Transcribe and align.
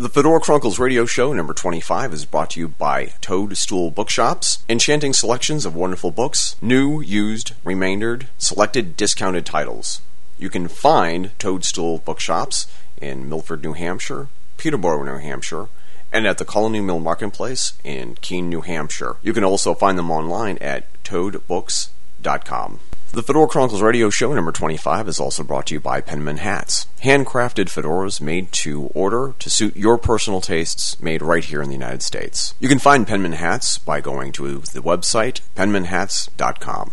The 0.00 0.08
Fedora 0.08 0.38
Chronicles 0.38 0.78
radio 0.78 1.06
show 1.06 1.32
number 1.32 1.52
25 1.52 2.12
is 2.12 2.24
brought 2.24 2.50
to 2.50 2.60
you 2.60 2.68
by 2.68 3.06
Toadstool 3.20 3.90
Bookshops, 3.90 4.58
enchanting 4.68 5.12
selections 5.12 5.66
of 5.66 5.74
wonderful 5.74 6.12
books, 6.12 6.54
new, 6.62 7.00
used, 7.00 7.54
remaindered, 7.64 8.28
selected 8.38 8.96
discounted 8.96 9.44
titles. 9.44 10.00
You 10.38 10.50
can 10.50 10.68
find 10.68 11.36
Toadstool 11.40 11.98
Bookshops 11.98 12.68
in 12.98 13.28
Milford, 13.28 13.64
New 13.64 13.72
Hampshire, 13.72 14.28
Peterborough, 14.56 15.02
New 15.02 15.18
Hampshire, 15.18 15.66
and 16.12 16.28
at 16.28 16.38
the 16.38 16.44
Colony 16.44 16.80
Mill 16.80 17.00
Marketplace 17.00 17.72
in 17.82 18.14
Keene, 18.20 18.48
New 18.48 18.60
Hampshire. 18.60 19.16
You 19.20 19.32
can 19.32 19.42
also 19.42 19.74
find 19.74 19.98
them 19.98 20.12
online 20.12 20.58
at 20.58 20.86
toadbooks.com. 21.02 22.78
The 23.10 23.22
Fedora 23.22 23.48
Chronicles 23.48 23.80
radio 23.80 24.10
show 24.10 24.34
number 24.34 24.52
25 24.52 25.08
is 25.08 25.18
also 25.18 25.42
brought 25.42 25.68
to 25.68 25.74
you 25.74 25.80
by 25.80 26.02
Penman 26.02 26.36
Hats. 26.36 26.86
Handcrafted 27.02 27.70
fedoras 27.70 28.20
made 28.20 28.52
to 28.52 28.88
order 28.88 29.34
to 29.38 29.48
suit 29.48 29.74
your 29.74 29.96
personal 29.96 30.42
tastes, 30.42 31.00
made 31.00 31.22
right 31.22 31.42
here 31.42 31.62
in 31.62 31.68
the 31.68 31.74
United 31.74 32.02
States. 32.02 32.54
You 32.60 32.68
can 32.68 32.78
find 32.78 33.06
Penman 33.06 33.32
Hats 33.32 33.78
by 33.78 34.02
going 34.02 34.30
to 34.32 34.58
the 34.58 34.82
website 34.82 35.40
penmanhats.com. 35.54 36.92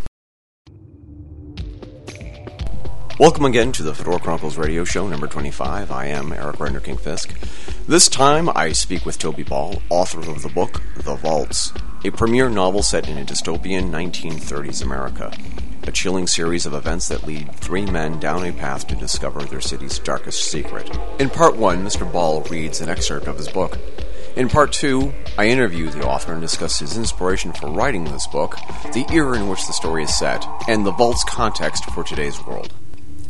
Welcome 3.19 3.43
again 3.43 3.73
to 3.73 3.83
the 3.83 3.93
Fedora 3.93 4.19
Chronicles 4.19 4.57
radio 4.57 4.85
show 4.85 5.09
number 5.09 5.27
25. 5.27 5.91
I 5.91 6.05
am 6.05 6.31
Eric 6.31 6.55
Renderking 6.55 6.97
Fisk. 6.97 7.37
This 7.89 8.07
time 8.07 8.49
I 8.55 8.71
speak 8.71 9.05
with 9.05 9.19
Toby 9.19 9.43
Ball, 9.43 9.81
author 9.89 10.19
of 10.21 10.43
the 10.43 10.49
book 10.49 10.81
The 10.95 11.15
Vaults, 11.15 11.73
a 12.05 12.11
premier 12.11 12.49
novel 12.49 12.83
set 12.83 13.09
in 13.09 13.17
a 13.17 13.25
dystopian 13.25 13.89
1930s 13.89 14.81
America 14.81 15.33
a 15.87 15.91
chilling 15.91 16.25
series 16.25 16.65
of 16.65 16.73
events 16.73 17.07
that 17.07 17.25
lead 17.25 17.53
three 17.55 17.85
men 17.85 18.19
down 18.19 18.45
a 18.45 18.51
path 18.51 18.87
to 18.87 18.95
discover 18.95 19.41
their 19.41 19.61
city's 19.61 19.99
darkest 19.99 20.49
secret. 20.49 20.89
In 21.19 21.29
part 21.29 21.55
one, 21.55 21.83
Mr. 21.83 22.11
Ball 22.11 22.41
reads 22.43 22.81
an 22.81 22.89
excerpt 22.89 23.27
of 23.27 23.37
his 23.37 23.49
book. 23.49 23.77
In 24.35 24.49
part 24.49 24.73
two, 24.73 25.13
I 25.37 25.47
interview 25.47 25.89
the 25.89 26.05
author 26.05 26.33
and 26.33 26.41
discuss 26.41 26.79
his 26.79 26.97
inspiration 26.97 27.53
for 27.53 27.69
writing 27.69 28.03
this 28.05 28.27
book, 28.27 28.57
the 28.93 29.05
era 29.11 29.37
in 29.37 29.47
which 29.47 29.65
the 29.67 29.73
story 29.73 30.03
is 30.03 30.17
set, 30.17 30.45
and 30.67 30.85
the 30.85 30.91
vault's 30.91 31.23
context 31.23 31.85
for 31.91 32.03
today's 32.03 32.43
world. 32.45 32.73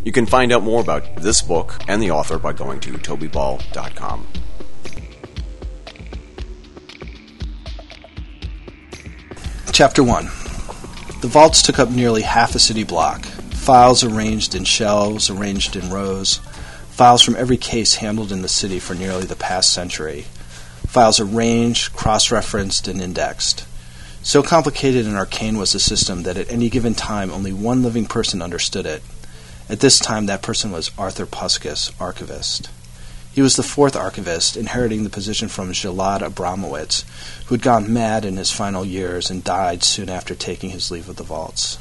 You 0.04 0.12
can 0.12 0.26
find 0.26 0.52
out 0.52 0.64
more 0.64 0.82
about 0.82 1.18
this 1.18 1.42
book 1.42 1.76
and 1.88 2.02
the 2.02 2.12
author 2.12 2.40
by 2.40 2.54
going 2.54 2.80
to 2.82 2.94
tobyball.com. 2.94 4.28
Chapter 9.72 10.04
1 10.04 10.45
the 11.26 11.32
vaults 11.32 11.64
took 11.64 11.80
up 11.80 11.90
nearly 11.90 12.22
half 12.22 12.54
a 12.54 12.60
city 12.60 12.84
block. 12.84 13.26
Files 13.26 14.04
arranged 14.04 14.54
in 14.54 14.64
shelves, 14.64 15.28
arranged 15.28 15.76
in 15.76 15.90
rows. 15.90 16.38
Files 16.92 17.24
from 17.24 17.36
every 17.36 17.58
case 17.58 17.96
handled 17.96 18.32
in 18.32 18.44
the 18.44 18.48
city 18.48 18.78
for 18.78 18.94
nearly 18.94 19.26
the 19.26 19.36
past 19.36 19.74
century. 19.74 20.28
Files 20.86 21.20
arranged, 21.20 21.94
cross 21.94 22.30
referenced, 22.30 22.88
and 22.88 23.02
indexed. 23.02 23.66
So 24.22 24.44
complicated 24.44 25.08
and 25.08 25.16
arcane 25.16 25.58
was 25.58 25.74
the 25.74 25.80
system 25.80 26.22
that 26.24 26.38
at 26.38 26.52
any 26.52 26.70
given 26.70 26.94
time 26.94 27.32
only 27.32 27.52
one 27.52 27.82
living 27.82 28.06
person 28.06 28.40
understood 28.40 28.86
it. 28.86 29.02
At 29.68 29.80
this 29.80 29.98
time, 29.98 30.28
that 30.28 30.44
person 30.44 30.72
was 30.72 30.92
Arthur 30.96 31.26
Puskas, 31.26 31.92
archivist. 32.00 32.70
He 33.36 33.42
was 33.42 33.58
the 33.58 33.64
fourth 33.64 33.98
archivist, 33.98 34.56
inheriting 34.56 35.04
the 35.04 35.10
position 35.10 35.50
from 35.50 35.74
Gilad 35.74 36.22
Abramowitz, 36.22 37.04
who 37.48 37.56
had 37.56 37.62
gone 37.62 37.92
mad 37.92 38.24
in 38.24 38.38
his 38.38 38.50
final 38.50 38.86
years 38.86 39.30
and 39.30 39.44
died 39.44 39.84
soon 39.84 40.08
after 40.08 40.34
taking 40.34 40.70
his 40.70 40.90
leave 40.90 41.10
of 41.10 41.18
the 41.18 41.24
vaults. 41.26 41.78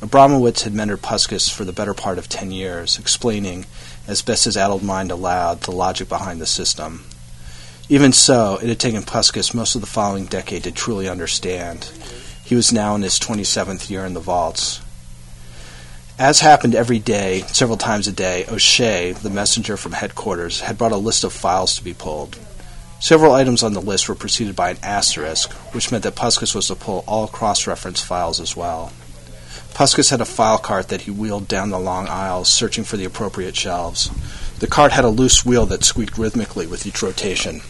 Abramowitz 0.00 0.62
had 0.62 0.74
mentored 0.74 0.98
Puskas 0.98 1.50
for 1.50 1.64
the 1.64 1.72
better 1.72 1.92
part 1.92 2.18
of 2.18 2.28
ten 2.28 2.52
years, 2.52 3.00
explaining, 3.00 3.66
as 4.06 4.22
best 4.22 4.44
his 4.44 4.56
addled 4.56 4.84
mind 4.84 5.10
allowed, 5.10 5.62
the 5.62 5.72
logic 5.72 6.08
behind 6.08 6.40
the 6.40 6.46
system. 6.46 7.04
Even 7.88 8.12
so, 8.12 8.60
it 8.62 8.68
had 8.68 8.78
taken 8.78 9.02
Puskas 9.02 9.52
most 9.52 9.74
of 9.74 9.80
the 9.80 9.88
following 9.88 10.26
decade 10.26 10.62
to 10.62 10.70
truly 10.70 11.08
understand. 11.08 11.90
He 12.44 12.54
was 12.54 12.72
now 12.72 12.94
in 12.94 13.02
his 13.02 13.18
27th 13.18 13.90
year 13.90 14.06
in 14.06 14.14
the 14.14 14.20
vaults, 14.20 14.80
as 16.22 16.38
happened 16.38 16.76
every 16.76 17.00
day, 17.00 17.40
several 17.48 17.76
times 17.76 18.06
a 18.06 18.12
day, 18.12 18.46
O'Shea, 18.46 19.10
the 19.10 19.28
messenger 19.28 19.76
from 19.76 19.90
headquarters, 19.90 20.60
had 20.60 20.78
brought 20.78 20.92
a 20.92 20.96
list 20.96 21.24
of 21.24 21.32
files 21.32 21.74
to 21.74 21.82
be 21.82 21.92
pulled. 21.92 22.38
Several 23.00 23.32
items 23.32 23.64
on 23.64 23.72
the 23.72 23.80
list 23.80 24.08
were 24.08 24.14
preceded 24.14 24.54
by 24.54 24.70
an 24.70 24.78
asterisk, 24.84 25.52
which 25.74 25.90
meant 25.90 26.04
that 26.04 26.14
Puskas 26.14 26.54
was 26.54 26.68
to 26.68 26.76
pull 26.76 27.02
all 27.08 27.26
cross 27.26 27.66
reference 27.66 28.00
files 28.00 28.38
as 28.38 28.56
well. 28.56 28.92
Puskas 29.74 30.10
had 30.10 30.20
a 30.20 30.24
file 30.24 30.58
cart 30.58 30.90
that 30.90 31.00
he 31.00 31.10
wheeled 31.10 31.48
down 31.48 31.70
the 31.70 31.80
long 31.80 32.06
aisles, 32.06 32.48
searching 32.48 32.84
for 32.84 32.96
the 32.96 33.04
appropriate 33.04 33.56
shelves. 33.56 34.08
The 34.60 34.68
cart 34.68 34.92
had 34.92 35.04
a 35.04 35.08
loose 35.08 35.44
wheel 35.44 35.66
that 35.66 35.82
squeaked 35.82 36.18
rhythmically 36.18 36.68
with 36.68 36.86
each 36.86 37.02
rotation. 37.02 37.62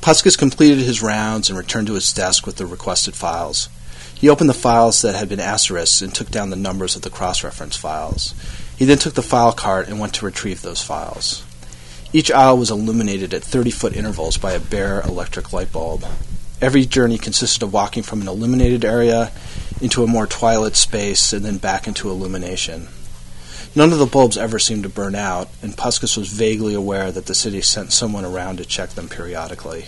Puskas 0.00 0.36
completed 0.36 0.78
his 0.78 1.02
rounds 1.02 1.48
and 1.48 1.56
returned 1.56 1.86
to 1.86 1.94
his 1.94 2.12
desk 2.12 2.46
with 2.46 2.56
the 2.56 2.66
requested 2.66 3.14
files. 3.14 3.68
He 4.20 4.28
opened 4.28 4.50
the 4.50 4.54
files 4.54 5.00
that 5.00 5.14
had 5.14 5.30
been 5.30 5.40
asterisked 5.40 6.02
and 6.02 6.14
took 6.14 6.30
down 6.30 6.50
the 6.50 6.56
numbers 6.56 6.94
of 6.94 7.00
the 7.00 7.08
cross 7.08 7.42
reference 7.42 7.74
files. 7.74 8.34
He 8.76 8.84
then 8.84 8.98
took 8.98 9.14
the 9.14 9.22
file 9.22 9.52
cart 9.52 9.88
and 9.88 9.98
went 9.98 10.12
to 10.14 10.26
retrieve 10.26 10.60
those 10.60 10.82
files. 10.82 11.42
Each 12.12 12.30
aisle 12.30 12.58
was 12.58 12.70
illuminated 12.70 13.32
at 13.32 13.42
30 13.42 13.70
foot 13.70 13.96
intervals 13.96 14.36
by 14.36 14.52
a 14.52 14.60
bare 14.60 15.00
electric 15.00 15.54
light 15.54 15.72
bulb. 15.72 16.04
Every 16.60 16.84
journey 16.84 17.16
consisted 17.16 17.62
of 17.62 17.72
walking 17.72 18.02
from 18.02 18.20
an 18.20 18.28
illuminated 18.28 18.84
area 18.84 19.32
into 19.80 20.04
a 20.04 20.06
more 20.06 20.26
twilit 20.26 20.76
space 20.76 21.32
and 21.32 21.42
then 21.42 21.56
back 21.56 21.88
into 21.88 22.10
illumination. 22.10 22.88
None 23.74 23.90
of 23.90 23.98
the 23.98 24.04
bulbs 24.04 24.36
ever 24.36 24.58
seemed 24.58 24.82
to 24.82 24.90
burn 24.90 25.14
out, 25.14 25.48
and 25.62 25.76
Puskas 25.76 26.18
was 26.18 26.28
vaguely 26.28 26.74
aware 26.74 27.10
that 27.10 27.24
the 27.24 27.34
city 27.34 27.62
sent 27.62 27.92
someone 27.92 28.26
around 28.26 28.58
to 28.58 28.66
check 28.66 28.90
them 28.90 29.08
periodically. 29.08 29.86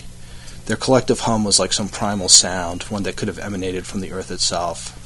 Their 0.65 0.77
collective 0.77 1.21
hum 1.21 1.43
was 1.43 1.59
like 1.59 1.73
some 1.73 1.89
primal 1.89 2.29
sound, 2.29 2.83
one 2.83 3.03
that 3.03 3.17
could 3.17 3.27
have 3.27 3.39
emanated 3.39 3.85
from 3.85 4.01
the 4.01 4.13
earth 4.13 4.31
itself. 4.31 4.99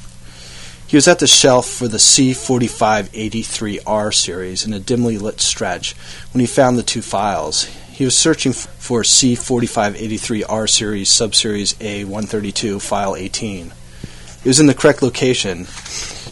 He 0.86 0.96
was 0.96 1.08
at 1.08 1.18
the 1.18 1.26
shelf 1.26 1.68
for 1.68 1.86
the 1.86 1.98
C4583R 1.98 4.14
series 4.14 4.64
in 4.64 4.72
a 4.72 4.80
dimly 4.80 5.18
lit 5.18 5.40
stretch 5.40 5.92
when 6.32 6.40
he 6.40 6.46
found 6.46 6.78
the 6.78 6.82
two 6.82 7.02
files. 7.02 7.64
He 7.92 8.04
was 8.04 8.16
searching 8.16 8.52
for 8.52 9.02
C4583R 9.02 10.70
series 10.70 11.10
subseries 11.10 11.74
A132 11.74 12.80
file 12.80 13.16
18. 13.16 13.66
It 13.66 14.46
was 14.46 14.60
in 14.60 14.66
the 14.66 14.74
correct 14.74 15.02
location, 15.02 15.64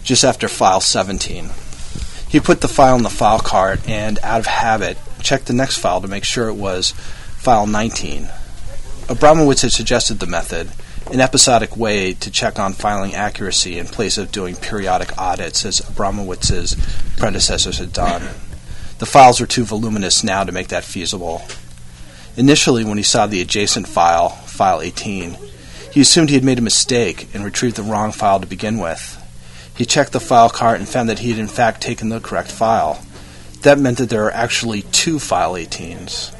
just 0.02 0.24
after 0.24 0.48
file 0.48 0.80
17. 0.80 1.50
He 2.28 2.40
put 2.40 2.60
the 2.60 2.68
file 2.68 2.96
in 2.96 3.02
the 3.02 3.10
file 3.10 3.40
cart 3.40 3.86
and, 3.88 4.18
out 4.22 4.40
of 4.40 4.46
habit, 4.46 4.96
checked 5.20 5.46
the 5.46 5.52
next 5.52 5.78
file 5.78 6.00
to 6.00 6.08
make 6.08 6.24
sure 6.24 6.48
it 6.48 6.54
was 6.54 6.92
file 6.92 7.66
19. 7.66 8.28
Abramowitz 9.08 9.62
had 9.62 9.70
suggested 9.70 10.18
the 10.18 10.26
method, 10.26 10.68
an 11.12 11.20
episodic 11.20 11.76
way 11.76 12.12
to 12.14 12.28
check 12.28 12.58
on 12.58 12.72
filing 12.72 13.14
accuracy 13.14 13.78
in 13.78 13.86
place 13.86 14.18
of 14.18 14.32
doing 14.32 14.56
periodic 14.56 15.16
audits 15.16 15.64
as 15.64 15.80
Abramowitz's 15.80 16.76
predecessors 17.16 17.78
had 17.78 17.92
done. 17.92 18.22
The 18.98 19.06
files 19.06 19.38
were 19.38 19.46
too 19.46 19.64
voluminous 19.64 20.24
now 20.24 20.42
to 20.42 20.50
make 20.50 20.68
that 20.68 20.82
feasible. 20.82 21.42
Initially, 22.36 22.84
when 22.84 22.96
he 22.96 23.04
saw 23.04 23.26
the 23.26 23.40
adjacent 23.40 23.86
file, 23.86 24.30
file 24.30 24.82
18, 24.82 25.36
he 25.92 26.00
assumed 26.00 26.28
he 26.28 26.34
had 26.34 26.44
made 26.44 26.58
a 26.58 26.62
mistake 26.62 27.28
and 27.32 27.44
retrieved 27.44 27.76
the 27.76 27.84
wrong 27.84 28.10
file 28.10 28.40
to 28.40 28.46
begin 28.46 28.78
with. 28.78 29.22
He 29.76 29.84
checked 29.84 30.12
the 30.12 30.20
file 30.20 30.50
cart 30.50 30.80
and 30.80 30.88
found 30.88 31.08
that 31.10 31.20
he 31.20 31.30
had 31.30 31.38
in 31.38 31.46
fact 31.46 31.80
taken 31.80 32.08
the 32.08 32.18
correct 32.18 32.50
file. 32.50 33.00
That 33.62 33.78
meant 33.78 33.98
that 33.98 34.10
there 34.10 34.24
are 34.24 34.32
actually 34.32 34.82
two 34.82 35.20
file 35.20 35.52
18s. 35.52 36.35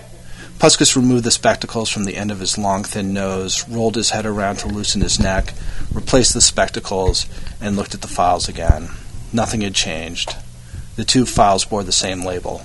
Puskas 0.59 0.97
removed 0.97 1.25
the 1.25 1.31
spectacles 1.31 1.91
from 1.91 2.05
the 2.05 2.17
end 2.17 2.31
of 2.31 2.41
his 2.41 2.57
long, 2.57 2.83
thin 2.83 3.13
nose, 3.13 3.69
rolled 3.69 3.95
his 3.95 4.11
head 4.11 4.25
around 4.25 4.57
to 4.57 4.69
loosen 4.69 5.03
his 5.03 5.21
neck, 5.21 5.53
replaced 5.93 6.33
the 6.33 6.41
spectacles, 6.41 7.27
and 7.61 7.77
looked 7.77 7.95
at 7.95 8.01
the 8.01 8.09
files 8.09 8.49
again. 8.49 8.89
Nothing 9.35 9.61
had 9.61 9.75
changed. 9.75 10.35
The 10.97 11.05
two 11.05 11.27
files 11.27 11.67
bore 11.67 11.85
the 11.85 11.93
same 11.93 12.25
label. 12.25 12.63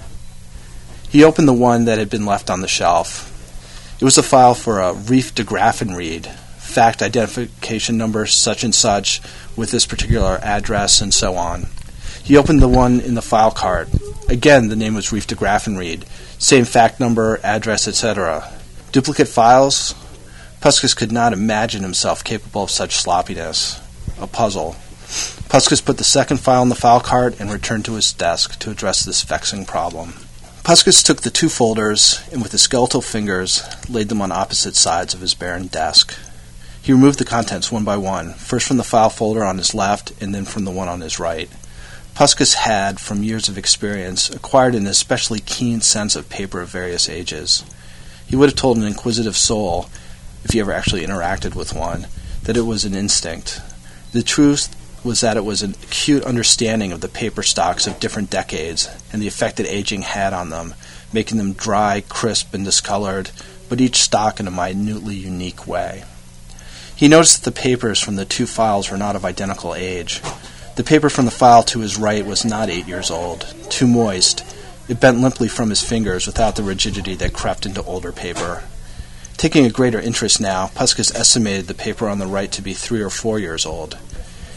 He 1.10 1.22
opened 1.26 1.50
the 1.50 1.54
one 1.54 1.84
that 1.84 1.98
had 1.98 2.10
been 2.10 2.26
left 2.26 2.50
on 2.50 2.62
the 2.62 2.68
shelf. 2.68 3.28
It 4.00 4.06
was 4.06 4.18
a 4.18 4.24
file 4.24 4.56
for 4.56 4.80
a 4.80 4.94
Reef 4.94 5.36
de 5.36 5.44
Graffenried, 5.44 6.28
fact 6.60 7.02
identification 7.02 7.98
number 7.98 8.26
such 8.26 8.64
and 8.64 8.74
such, 8.74 9.22
with 9.58 9.72
this 9.72 9.86
particular 9.86 10.40
address, 10.42 11.02
and 11.02 11.14
so 11.14 11.36
on. 11.36 11.68
He 12.24 12.38
opened 12.38 12.62
the 12.62 12.70
one 12.70 13.02
in 13.02 13.16
the 13.16 13.22
file 13.22 13.52
cart. 13.52 13.90
Again, 14.30 14.70
the 14.70 14.78
name 14.78 14.96
was 14.96 15.12
Reef 15.12 15.28
de 15.28 15.36
Graffenried, 15.36 16.06
same 16.42 16.66
fact 16.66 17.00
number, 17.00 17.40
address, 17.44 17.88
etc. 17.88 18.52
Duplicate 18.92 19.28
files? 19.28 19.94
Puskas 20.60 20.98
could 20.98 21.12
not 21.12 21.34
imagine 21.34 21.84
himself 21.84 22.24
capable 22.24 22.64
of 22.64 22.72
such 22.72 22.96
sloppiness. 22.96 23.80
A 24.20 24.26
puzzle. 24.26 24.76
Puskas 25.50 25.86
put 25.86 26.00
the 26.00 26.04
second 26.04 26.38
file 26.38 26.64
in 26.64 26.70
the 26.70 26.76
file 26.76 27.00
cart 27.00 27.40
and 27.40 27.52
returned 27.52 27.86
to 27.86 27.94
his 27.94 28.12
desk 28.12 28.58
to 28.58 28.72
address 28.72 29.06
this 29.06 29.22
vexing 29.22 29.66
problem. 29.66 30.14
Puskas 30.64 31.06
took 31.06 31.22
the 31.22 31.30
two 31.30 31.48
folders 31.48 32.20
and 32.32 32.42
with 32.42 32.54
his 32.54 32.64
skeletal 32.64 33.02
fingers 33.02 33.64
laid 33.88 34.10
them 34.10 34.22
on 34.22 34.32
opposite 34.32 34.76
sides 34.76 35.14
of 35.14 35.22
his 35.22 35.36
barren 35.36 35.68
desk. 35.68 36.18
He 36.82 36.92
removed 36.92 37.20
the 37.20 37.24
contents 37.24 37.72
one 37.72 37.84
by 37.84 37.98
one, 37.98 38.34
first 38.34 38.68
from 38.68 38.78
the 38.78 38.84
file 38.84 39.12
folder 39.12 39.44
on 39.44 39.60
his 39.60 39.76
left 39.76 40.12
and 40.20 40.34
then 40.34 40.46
from 40.46 40.66
the 40.66 40.72
one 40.72 40.88
on 40.88 41.02
his 41.02 41.20
right. 41.20 41.52
Puskas 42.22 42.54
had, 42.54 43.00
from 43.00 43.24
years 43.24 43.50
of 43.50 43.58
experience, 43.58 44.30
acquired 44.30 44.76
an 44.76 44.86
especially 44.86 45.40
keen 45.40 45.82
sense 45.82 46.16
of 46.16 46.30
paper 46.30 46.62
of 46.62 46.70
various 46.70 47.10
ages. 47.10 47.66
He 48.28 48.36
would 48.36 48.50
have 48.50 48.56
told 48.56 48.78
an 48.78 48.84
inquisitive 48.84 49.36
soul, 49.36 49.90
if 50.44 50.52
he 50.52 50.60
ever 50.60 50.72
actually 50.72 51.04
interacted 51.04 51.56
with 51.56 51.74
one, 51.74 52.06
that 52.44 52.56
it 52.56 52.62
was 52.62 52.86
an 52.86 52.94
instinct. 52.94 53.60
The 54.12 54.22
truth 54.22 54.70
was 55.04 55.22
that 55.22 55.36
it 55.36 55.44
was 55.44 55.64
an 55.64 55.72
acute 55.82 56.24
understanding 56.24 56.92
of 56.92 57.02
the 57.02 57.08
paper 57.08 57.42
stocks 57.42 57.88
of 57.88 58.00
different 58.00 58.30
decades 58.30 58.88
and 59.12 59.20
the 59.20 59.28
effect 59.28 59.58
that 59.58 59.66
aging 59.66 60.04
had 60.04 60.32
on 60.32 60.52
them, 60.52 60.76
making 61.12 61.40
them 61.40 61.54
dry, 61.54 62.04
crisp, 62.08 62.54
and 62.54 62.64
discolored, 62.64 63.32
but 63.68 63.82
each 63.82 63.96
stock 63.96 64.40
in 64.40 64.46
a 64.48 64.52
minutely 64.52 65.16
unique 65.16 65.66
way. 65.66 66.04
He 66.96 67.08
noticed 67.08 67.44
that 67.44 67.52
the 67.52 67.62
papers 67.62 68.00
from 68.00 68.16
the 68.16 68.26
two 68.26 68.46
files 68.46 68.92
were 68.92 68.98
not 68.98 69.16
of 69.16 69.26
identical 69.26 69.74
age. 69.74 70.22
The 70.76 70.84
paper 70.84 71.10
from 71.10 71.26
the 71.26 71.32
file 71.32 71.64
to 71.64 71.80
his 71.80 71.98
right 71.98 72.26
was 72.26 72.46
not 72.46 72.70
eight 72.70 72.88
years 72.88 73.12
old, 73.12 73.54
too 73.70 73.88
moist. 73.88 74.46
It 74.88 75.00
bent 75.00 75.20
limply 75.20 75.48
from 75.48 75.70
his 75.70 75.84
fingers 75.84 76.26
without 76.26 76.56
the 76.56 76.64
rigidity 76.64 77.16
that 77.16 77.34
crept 77.34 77.66
into 77.66 77.84
older 77.84 78.12
paper. 78.12 78.64
Taking 79.38 79.66
a 79.66 79.72
greater 79.72 80.00
interest 80.00 80.40
now, 80.40 80.68
Puskas 80.68 81.14
estimated 81.16 81.68
the 81.68 81.74
paper 81.74 82.08
on 82.08 82.20
the 82.20 82.28
right 82.28 82.52
to 82.52 82.62
be 82.62 82.74
three 82.74 83.02
or 83.02 83.10
four 83.10 83.40
years 83.40 83.66
old. 83.66 83.98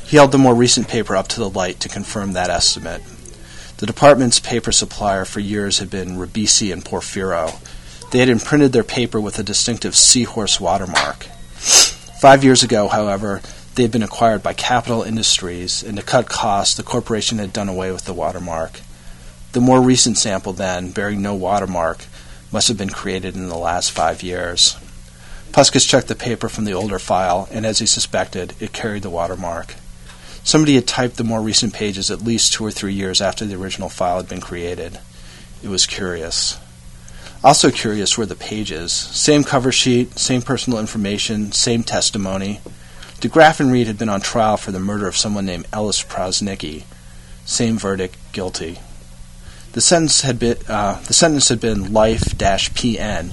He 0.05 0.17
held 0.17 0.33
the 0.33 0.39
more 0.39 0.55
recent 0.55 0.89
paper 0.89 1.17
up 1.17 1.29
to 1.29 1.41
the 1.41 1.49
light 1.49 1.81
to 1.81 1.89
confirm 1.89 2.33
that 2.33 2.51
estimate. 2.51 3.03
The 3.79 3.87
department's 3.87 4.39
paper 4.39 4.73
supplier 4.73 5.25
for 5.25 5.41
years 5.41 5.79
had 5.79 5.91
been 5.91 6.17
Ribisi 6.17 6.73
and 6.73 6.85
Porfiro. 6.85 7.59
They 8.11 8.21
had 8.21 8.29
imprinted 8.29 8.73
their 8.73 8.85
paper 8.85 9.21
with 9.21 9.39
a 9.39 9.43
distinctive 9.43 9.97
seahorse 9.97 10.61
watermark. 10.61 11.25
Five 12.21 12.45
years 12.45 12.63
ago, 12.63 12.89
however, 12.89 13.43
they 13.75 13.83
had 13.83 13.93
been 13.93 14.03
acquired 14.03 14.43
by 14.43 14.53
Capital 14.53 15.03
Industries, 15.03 15.83
and 15.83 15.97
to 15.97 16.03
cut 16.03 16.29
costs, 16.29 16.77
the 16.77 16.83
corporation 16.83 17.39
had 17.39 17.53
done 17.53 17.69
away 17.69 17.91
with 17.91 18.05
the 18.05 18.13
watermark. 18.13 18.81
The 19.53 19.61
more 19.61 19.81
recent 19.81 20.19
sample, 20.19 20.53
then, 20.53 20.91
bearing 20.91 21.23
no 21.23 21.35
watermark, 21.35 22.05
must 22.53 22.69
have 22.69 22.79
been 22.79 22.91
created 22.91 23.35
in 23.35 23.49
the 23.49 23.57
last 23.57 23.91
five 23.91 24.23
years. 24.23 24.77
Puskas 25.53 25.89
checked 25.89 26.09
the 26.09 26.15
paper 26.15 26.49
from 26.49 26.65
the 26.65 26.75
older 26.75 26.99
file, 26.99 27.49
and 27.51 27.65
as 27.65 27.79
he 27.79 27.87
suspected, 27.87 28.55
it 28.61 28.73
carried 28.73 29.03
the 29.03 29.11
watermark. 29.11 29.75
Somebody 30.43 30.75
had 30.75 30.87
typed 30.87 31.17
the 31.17 31.25
more 31.25 31.41
recent 31.41 31.73
pages 31.73 32.11
at 32.11 32.23
least 32.23 32.53
two 32.53 32.67
or 32.67 32.71
three 32.71 32.93
years 32.93 33.21
after 33.21 33.45
the 33.45 33.57
original 33.57 33.89
file 33.89 34.17
had 34.17 34.29
been 34.29 34.41
created. 34.41 34.99
It 35.63 35.69
was 35.69 35.87
curious. 35.87 36.59
Also 37.43 37.71
curious 37.71 38.19
were 38.19 38.27
the 38.27 38.35
pages. 38.35 38.93
Same 38.93 39.45
cover 39.45 39.71
sheet, 39.71 40.19
same 40.19 40.43
personal 40.43 40.79
information, 40.79 41.53
same 41.53 41.83
testimony. 41.83 42.61
De 43.25 43.31
Graffenried 43.31 43.87
had 43.87 43.97
been 43.97 44.11
on 44.11 44.21
trial 44.21 44.59
for 44.59 44.71
the 44.71 44.79
murder 44.79 45.09
of 45.09 45.17
someone 45.17 45.47
named 45.47 45.67
Ellis 45.73 46.03
Prosnicki. 46.03 46.85
Same 47.47 47.79
verdict, 47.79 48.19
guilty. 48.33 48.81
The 49.73 49.81
sentence 49.81 50.21
had 50.21 50.39
been 50.39 50.59
uh, 50.69 51.01
the 51.07 51.15
sentence 51.15 51.49
had 51.49 51.59
been 51.59 51.95
life-PN, 51.95 53.31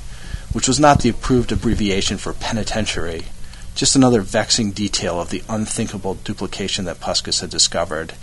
which 0.54 0.70
was 0.70 0.80
not 0.80 1.02
the 1.02 1.10
approved 1.10 1.52
abbreviation 1.52 2.18
for 2.18 2.32
penitentiary. 2.32 3.26
Just 3.76 3.98
another 3.98 4.22
vexing 4.22 4.72
detail 4.72 5.20
of 5.20 5.30
the 5.30 5.44
unthinkable 5.50 6.14
duplication 6.14 6.86
that 6.86 7.02
Puskas 7.02 7.42
had 7.42 7.50
discovered. 7.50 8.14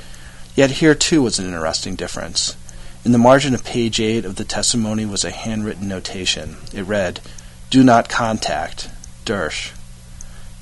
Yet 0.57 0.71
here, 0.81 0.95
too, 0.95 1.21
was 1.21 1.39
an 1.39 1.45
interesting 1.45 1.97
difference. 1.97 2.57
In 3.05 3.13
the 3.13 3.19
margin 3.19 3.53
of 3.53 3.63
page 3.63 4.01
8 4.01 4.25
of 4.25 4.37
the 4.37 4.45
testimony 4.47 5.05
was 5.05 5.23
a 5.23 5.31
handwritten 5.31 5.87
notation. 5.87 6.57
It 6.73 6.85
read, 6.85 7.21
Do 7.69 7.85
not 7.85 8.09
contact, 8.09 8.89
Dersch. 9.27 9.73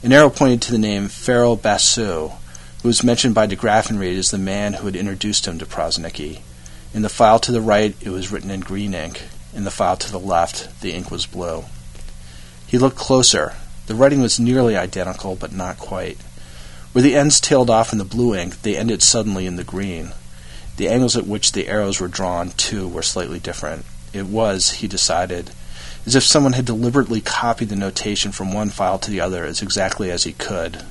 An 0.02 0.12
arrow 0.12 0.28
pointed 0.28 0.60
to 0.62 0.72
the 0.72 0.78
name 0.78 1.08
Farrell 1.08 1.56
Bassou, 1.56 2.32
who 2.82 2.88
was 2.88 3.02
mentioned 3.02 3.34
by 3.34 3.46
de 3.46 3.56
Graffenried 3.56 4.18
as 4.18 4.30
the 4.30 4.38
man 4.38 4.74
who 4.74 4.86
had 4.86 4.94
introduced 4.94 5.46
him 5.46 5.58
to 5.58 5.66
Prosnicki. 5.66 6.40
In 6.92 7.00
the 7.00 7.08
file 7.08 7.38
to 7.40 7.50
the 7.50 7.62
right, 7.62 7.96
it 8.02 8.10
was 8.10 8.30
written 8.30 8.50
in 8.50 8.60
green 8.60 8.92
ink. 8.92 9.22
In 9.54 9.64
the 9.64 9.70
file 9.70 9.96
to 9.96 10.12
the 10.12 10.20
left, 10.20 10.82
the 10.82 10.92
ink 10.92 11.10
was 11.10 11.24
blue. 11.24 11.64
He 12.66 12.76
looked 12.76 12.96
closer, 12.96 13.54
the 13.86 13.94
writing 13.94 14.20
was 14.20 14.38
nearly 14.38 14.76
identical, 14.76 15.34
but 15.34 15.52
not 15.52 15.78
quite. 15.78 16.18
Where 16.92 17.02
the 17.02 17.14
ends 17.14 17.40
tailed 17.40 17.70
off 17.70 17.92
in 17.92 17.98
the 17.98 18.04
blue 18.04 18.34
ink, 18.34 18.62
they 18.62 18.76
ended 18.76 19.02
suddenly 19.02 19.46
in 19.46 19.56
the 19.56 19.64
green. 19.64 20.12
The 20.76 20.88
angles 20.88 21.16
at 21.16 21.26
which 21.26 21.52
the 21.52 21.68
arrows 21.68 22.00
were 22.00 22.08
drawn, 22.08 22.50
too, 22.50 22.86
were 22.86 23.02
slightly 23.02 23.38
different. 23.38 23.86
It 24.12 24.26
was, 24.26 24.72
he 24.72 24.88
decided, 24.88 25.52
as 26.06 26.14
if 26.14 26.22
someone 26.22 26.52
had 26.52 26.64
deliberately 26.64 27.20
copied 27.20 27.68
the 27.68 27.76
notation 27.76 28.30
from 28.30 28.54
one 28.54 28.70
file 28.70 28.98
to 28.98 29.10
the 29.10 29.20
other 29.20 29.44
as 29.44 29.60
exactly 29.60 30.10
as 30.10 30.22
he 30.24 30.32
could, 30.32 30.82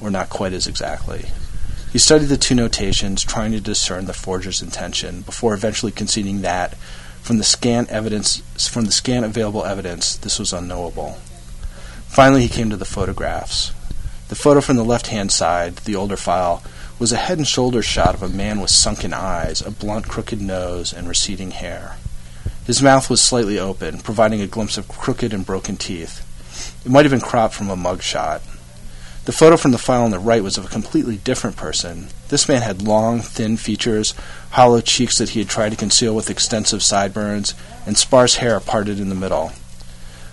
or 0.00 0.10
not 0.10 0.30
quite 0.30 0.54
as 0.54 0.66
exactly. 0.66 1.26
He 1.92 1.98
studied 1.98 2.26
the 2.26 2.38
two 2.38 2.54
notations, 2.54 3.22
trying 3.22 3.52
to 3.52 3.60
discern 3.60 4.06
the 4.06 4.14
forger's 4.14 4.62
intention, 4.62 5.20
before 5.20 5.52
eventually 5.52 5.92
conceding 5.92 6.40
that, 6.40 6.74
from 7.20 7.36
the 7.36 7.44
scant 7.44 7.90
evidence, 7.90 8.42
from 8.66 8.86
the 8.86 8.92
scant 8.92 9.26
available 9.26 9.64
evidence, 9.64 10.16
this 10.16 10.38
was 10.38 10.54
unknowable. 10.54 11.18
Finally, 12.08 12.42
he 12.42 12.48
came 12.48 12.70
to 12.70 12.76
the 12.76 12.86
photographs. 12.86 13.72
The 14.28 14.34
photo 14.34 14.62
from 14.62 14.76
the 14.76 14.84
left 14.84 15.08
hand 15.08 15.30
side, 15.30 15.76
the 15.76 15.94
older 15.94 16.16
file, 16.16 16.62
was 16.98 17.12
a 17.12 17.16
head 17.16 17.36
and 17.36 17.46
shoulders 17.46 17.84
shot 17.84 18.14
of 18.14 18.22
a 18.22 18.28
man 18.28 18.60
with 18.60 18.70
sunken 18.70 19.12
eyes, 19.12 19.60
a 19.60 19.70
blunt, 19.70 20.08
crooked 20.08 20.40
nose, 20.40 20.94
and 20.94 21.06
receding 21.06 21.50
hair. 21.50 21.96
His 22.66 22.82
mouth 22.82 23.10
was 23.10 23.20
slightly 23.20 23.58
open, 23.58 23.98
providing 23.98 24.40
a 24.40 24.46
glimpse 24.46 24.78
of 24.78 24.88
crooked 24.88 25.34
and 25.34 25.44
broken 25.44 25.76
teeth. 25.76 26.24
It 26.84 26.92
might 26.92 27.04
have 27.04 27.10
been 27.10 27.20
cropped 27.20 27.54
from 27.54 27.70
a 27.70 27.76
mug 27.76 28.02
shot. 28.02 28.42
The 29.24 29.32
photo 29.32 29.56
from 29.56 29.70
the 29.70 29.78
file 29.78 30.02
on 30.02 30.10
the 30.10 30.18
right 30.18 30.42
was 30.42 30.58
of 30.58 30.64
a 30.64 30.68
completely 30.68 31.16
different 31.16 31.56
person. 31.56 32.08
This 32.28 32.48
man 32.48 32.62
had 32.62 32.82
long, 32.82 33.20
thin 33.20 33.56
features, 33.56 34.14
hollow 34.50 34.80
cheeks 34.80 35.18
that 35.18 35.30
he 35.30 35.40
had 35.40 35.48
tried 35.48 35.70
to 35.70 35.76
conceal 35.76 36.14
with 36.14 36.30
extensive 36.30 36.82
sideburns, 36.82 37.54
and 37.86 37.96
sparse 37.96 38.36
hair 38.36 38.58
parted 38.58 38.98
in 38.98 39.08
the 39.08 39.14
middle. 39.14 39.52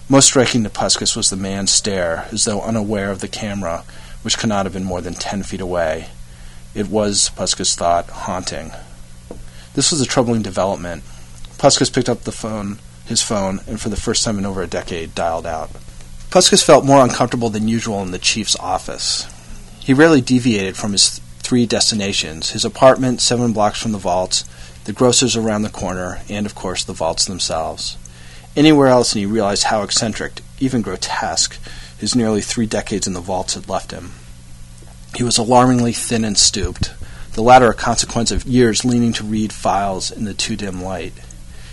Most 0.08 0.26
striking 0.26 0.64
to 0.64 0.70
Puskas 0.70 1.16
was 1.16 1.30
the 1.30 1.36
man's 1.36 1.70
stare, 1.70 2.28
as 2.32 2.46
though 2.46 2.62
unaware 2.62 3.12
of 3.12 3.22
the 3.22 3.28
camera, 3.28 3.84
which 4.24 4.40
could 4.40 4.50
not 4.50 4.66
have 4.66 4.74
been 4.74 4.84
more 4.84 5.02
than 5.02 5.14
ten 5.14 5.44
feet 5.44 5.62
away. 5.62 6.08
It 6.74 6.90
was, 6.90 7.30
Puskas 7.36 7.76
thought, 7.76 8.10
haunting. 8.10 8.72
This 9.76 9.92
was 9.92 10.02
a 10.02 10.06
troubling 10.06 10.42
development. 10.42 11.04
Puskas 11.60 11.94
picked 11.94 12.10
up 12.10 12.22
the 12.22 12.32
phone, 12.32 12.80
his 13.06 13.22
phone, 13.22 13.60
and 13.68 13.80
for 13.80 13.90
the 13.90 13.96
first 13.96 14.24
time 14.24 14.40
in 14.40 14.46
over 14.46 14.64
a 14.64 14.68
decade, 14.68 15.14
dialed 15.14 15.46
out. 15.46 15.70
Puskas 16.32 16.66
felt 16.66 16.86
more 16.86 17.04
uncomfortable 17.04 17.50
than 17.50 17.68
usual 17.68 18.02
in 18.02 18.10
the 18.10 18.18
chief's 18.18 18.56
office. 18.58 19.28
He 19.80 19.94
rarely 19.94 20.22
deviated 20.22 20.76
from 20.76 20.94
his 20.94 21.20
three 21.40 21.68
destinations 21.68 22.52
his 22.52 22.66
apartment, 22.66 23.22
seven 23.22 23.54
blocks 23.54 23.80
from 23.80 23.92
the 23.92 24.00
vaults, 24.00 24.46
the 24.86 24.94
grocer's 24.94 25.36
around 25.36 25.62
the 25.62 25.70
corner, 25.70 26.22
and, 26.30 26.48
of 26.48 26.56
course, 26.56 26.84
the 26.84 26.94
vaults 26.94 27.26
themselves 27.26 27.98
anywhere 28.56 28.88
else, 28.88 29.14
and 29.14 29.22
he 29.22 29.26
realized 29.26 29.64
how 29.66 29.82
eccentric, 29.82 30.42
even 30.60 30.82
grotesque, 30.82 31.58
his 31.98 32.16
nearly 32.16 32.42
three 32.42 32.66
decades 32.66 33.08
in 33.08 33.14
the 33.14 33.22
vaults 33.22 33.54
had 33.54 33.70
left 33.70 33.92
him. 33.92 34.12
He 35.16 35.24
was 35.24 35.38
alarmingly 35.38 35.94
thin 35.94 36.26
and 36.26 36.38
stooped, 36.38 36.94
the 37.34 37.42
latter 37.42 37.70
a 37.70 37.74
consequence 37.74 38.32
of 38.32 38.46
years 38.46 38.86
leaning 38.86 39.14
to 39.14 39.24
read 39.24 39.54
files 39.54 40.12
in 40.12 40.26
the 40.26 40.34
too 40.34 40.56
dim 40.56 40.84
light. 40.84 41.14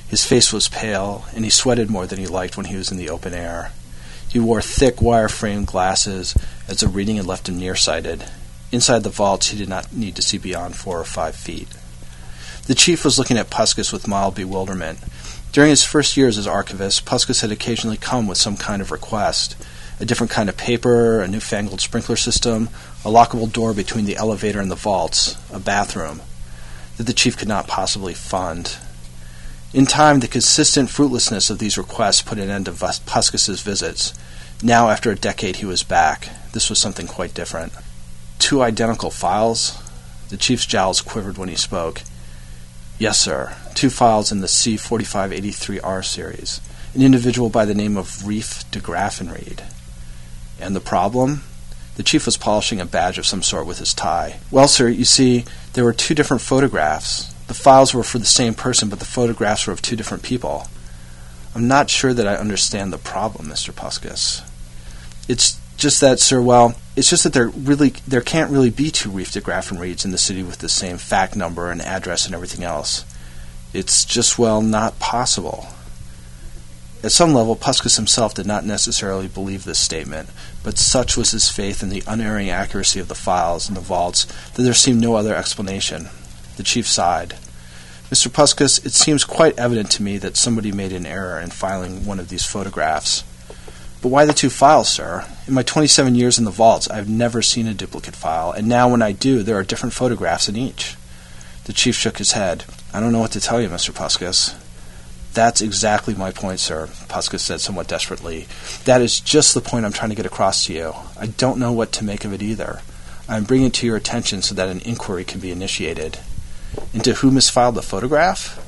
His 0.08 0.24
face 0.24 0.52
was 0.52 0.68
pale, 0.68 1.24
and 1.34 1.44
he 1.44 1.50
sweated 1.50 1.90
more 1.90 2.06
than 2.06 2.18
he 2.18 2.26
liked 2.26 2.56
when 2.56 2.66
he 2.66 2.76
was 2.76 2.90
in 2.90 2.96
the 2.96 3.10
open 3.10 3.34
air. 3.34 3.72
He 4.28 4.38
wore 4.38 4.62
thick 4.62 5.00
wire 5.00 5.28
framed 5.28 5.66
glasses, 5.66 6.34
as 6.68 6.80
the 6.80 6.88
reading 6.88 7.16
had 7.16 7.26
left 7.26 7.48
him 7.48 7.58
nearsighted. 7.58 8.24
Inside 8.72 9.02
the 9.02 9.10
vaults, 9.10 9.48
he 9.48 9.58
did 9.58 9.68
not 9.68 9.92
need 9.92 10.16
to 10.16 10.22
see 10.22 10.38
beyond 10.38 10.76
four 10.76 11.00
or 11.00 11.04
five 11.04 11.36
feet. 11.36 11.68
The 12.66 12.74
chief 12.74 13.04
was 13.04 13.18
looking 13.18 13.38
at 13.38 13.50
Puskas 13.50 13.92
with 13.92 14.08
mild 14.08 14.34
bewilderment, 14.34 14.98
during 15.56 15.70
his 15.70 15.84
first 15.84 16.18
years 16.18 16.36
as 16.36 16.46
archivist, 16.46 17.06
Puskas 17.06 17.40
had 17.40 17.50
occasionally 17.50 17.96
come 17.96 18.26
with 18.26 18.36
some 18.36 18.58
kind 18.58 18.82
of 18.82 18.90
request 18.90 19.56
a 19.98 20.04
different 20.04 20.30
kind 20.30 20.50
of 20.50 20.56
paper, 20.58 21.22
a 21.22 21.28
newfangled 21.28 21.80
sprinkler 21.80 22.16
system, 22.16 22.68
a 23.06 23.08
lockable 23.08 23.50
door 23.50 23.72
between 23.72 24.04
the 24.04 24.16
elevator 24.16 24.60
and 24.60 24.70
the 24.70 24.74
vaults, 24.74 25.38
a 25.50 25.58
bathroom 25.58 26.20
that 26.98 27.04
the 27.04 27.14
chief 27.14 27.38
could 27.38 27.48
not 27.48 27.66
possibly 27.66 28.12
fund. 28.12 28.76
In 29.72 29.84
time, 29.84 30.20
the 30.20 30.28
consistent 30.28 30.90
fruitlessness 30.90 31.50
of 31.50 31.58
these 31.58 31.76
requests 31.76 32.22
put 32.22 32.38
an 32.38 32.50
end 32.50 32.66
to 32.66 32.72
Puskas's 32.72 33.60
visits. 33.60 34.14
Now, 34.62 34.88
after 34.88 35.10
a 35.10 35.16
decade, 35.16 35.56
he 35.56 35.66
was 35.66 35.82
back. 35.82 36.28
This 36.52 36.70
was 36.70 36.78
something 36.78 37.06
quite 37.06 37.34
different. 37.34 37.72
Two 38.38 38.62
identical 38.62 39.10
files? 39.10 39.78
The 40.30 40.36
chief's 40.36 40.66
jowls 40.66 41.02
quivered 41.02 41.36
when 41.36 41.48
he 41.48 41.56
spoke. 41.56 42.02
Yes, 42.98 43.18
sir. 43.18 43.54
Two 43.74 43.90
files 43.90 44.32
in 44.32 44.40
the 44.40 44.46
C4583R 44.46 46.04
series. 46.04 46.60
An 46.94 47.02
individual 47.02 47.50
by 47.50 47.66
the 47.66 47.74
name 47.74 47.96
of 47.96 48.26
Reef 48.26 48.68
de 48.70 48.80
Graffenried. 48.80 49.62
And 50.58 50.74
the 50.74 50.80
problem? 50.80 51.42
The 51.96 52.02
chief 52.02 52.24
was 52.24 52.38
polishing 52.38 52.80
a 52.80 52.86
badge 52.86 53.18
of 53.18 53.26
some 53.26 53.42
sort 53.42 53.66
with 53.66 53.78
his 53.78 53.92
tie. 53.92 54.38
Well, 54.50 54.68
sir, 54.68 54.88
you 54.88 55.04
see, 55.04 55.44
there 55.74 55.84
were 55.84 55.92
two 55.92 56.14
different 56.14 56.42
photographs. 56.42 57.34
The 57.46 57.54
files 57.54 57.94
were 57.94 58.02
for 58.02 58.18
the 58.18 58.24
same 58.24 58.54
person, 58.54 58.88
but 58.88 58.98
the 58.98 59.04
photographs 59.04 59.66
were 59.66 59.72
of 59.72 59.82
two 59.82 59.96
different 59.96 60.22
people. 60.22 60.68
I'm 61.54 61.68
not 61.68 61.88
sure 61.88 62.12
that 62.12 62.26
I 62.26 62.34
understand 62.34 62.92
the 62.92 62.98
problem, 62.98 63.48
Mr. 63.48 63.72
Puskas. 63.72 64.42
It's 65.28 65.58
just 65.76 66.00
that, 66.00 66.18
sir, 66.18 66.40
well, 66.40 66.74
it's 66.96 67.10
just 67.10 67.24
that 67.24 67.32
there 67.32 67.48
really 67.48 67.90
there 68.06 68.22
can't 68.22 68.50
really 68.50 68.70
be 68.70 68.90
two 68.90 69.10
Reef 69.10 69.32
de 69.32 69.40
Graffenrieds 69.40 70.04
in 70.04 70.10
the 70.10 70.18
city 70.18 70.42
with 70.42 70.58
the 70.58 70.68
same 70.68 70.96
fact 70.96 71.36
number 71.36 71.70
and 71.70 71.82
address 71.82 72.26
and 72.26 72.34
everything 72.34 72.64
else. 72.64 73.04
It's 73.72 74.04
just 74.04 74.38
well 74.38 74.62
not 74.62 74.98
possible. 74.98 75.66
At 77.02 77.12
some 77.12 77.34
level, 77.34 77.56
Puskas 77.56 77.96
himself 77.96 78.34
did 78.34 78.46
not 78.46 78.64
necessarily 78.64 79.28
believe 79.28 79.64
this 79.64 79.78
statement, 79.78 80.30
but 80.64 80.78
such 80.78 81.16
was 81.16 81.30
his 81.30 81.50
faith 81.50 81.82
in 81.82 81.90
the 81.90 82.02
unerring 82.06 82.48
accuracy 82.48 82.98
of 82.98 83.08
the 83.08 83.14
files 83.14 83.68
in 83.68 83.74
the 83.74 83.80
vaults 83.80 84.24
that 84.54 84.62
there 84.62 84.74
seemed 84.74 85.00
no 85.00 85.14
other 85.14 85.34
explanation. 85.34 86.08
The 86.56 86.62
chief 86.62 86.86
sighed. 86.86 87.36
Mr. 88.10 88.28
Puskas, 88.28 88.84
it 88.86 88.92
seems 88.92 89.24
quite 89.24 89.58
evident 89.58 89.90
to 89.90 90.02
me 90.02 90.16
that 90.18 90.36
somebody 90.36 90.70
made 90.70 90.92
an 90.92 91.06
error 91.06 91.40
in 91.40 91.50
filing 91.50 92.06
one 92.06 92.20
of 92.20 92.28
these 92.28 92.46
photographs. 92.46 93.24
But 94.00 94.08
why 94.08 94.24
the 94.24 94.32
two 94.32 94.50
files, 94.50 94.88
sir? 94.88 95.26
In 95.48 95.54
my 95.54 95.62
27 95.62 96.14
years 96.14 96.38
in 96.38 96.44
the 96.44 96.50
vaults, 96.52 96.88
I 96.88 96.96
have 96.96 97.08
never 97.08 97.42
seen 97.42 97.66
a 97.66 97.74
duplicate 97.74 98.14
file, 98.14 98.52
and 98.52 98.68
now 98.68 98.88
when 98.88 99.02
I 99.02 99.10
do, 99.12 99.42
there 99.42 99.56
are 99.56 99.64
different 99.64 99.92
photographs 99.92 100.48
in 100.48 100.56
each. 100.56 100.96
The 101.64 101.72
chief 101.72 101.96
shook 101.96 102.18
his 102.18 102.32
head. 102.32 102.64
I 102.94 103.00
don't 103.00 103.12
know 103.12 103.18
what 103.18 103.32
to 103.32 103.40
tell 103.40 103.60
you, 103.60 103.68
Mr. 103.68 103.90
Puskas. 103.90 104.54
That's 105.34 105.60
exactly 105.60 106.14
my 106.14 106.30
point, 106.30 106.60
sir, 106.60 106.86
Puskas 106.86 107.40
said 107.40 107.60
somewhat 107.60 107.88
desperately. 107.88 108.46
That 108.84 109.02
is 109.02 109.18
just 109.18 109.52
the 109.52 109.60
point 109.60 109.84
I'm 109.84 109.92
trying 109.92 110.10
to 110.10 110.16
get 110.16 110.26
across 110.26 110.64
to 110.66 110.72
you. 110.72 110.94
I 111.18 111.26
don't 111.26 111.58
know 111.58 111.72
what 111.72 111.90
to 111.92 112.04
make 112.04 112.24
of 112.24 112.32
it 112.32 112.40
either. 112.40 112.80
I'm 113.28 113.42
bringing 113.42 113.66
it 113.66 113.74
to 113.74 113.86
your 113.86 113.96
attention 113.96 114.40
so 114.42 114.54
that 114.54 114.68
an 114.68 114.80
inquiry 114.80 115.24
can 115.24 115.40
be 115.40 115.50
initiated. 115.50 116.20
Into 116.92 117.14
who 117.14 117.30
misfiled 117.30 117.74
the 117.74 117.82
photograph? 117.82 118.62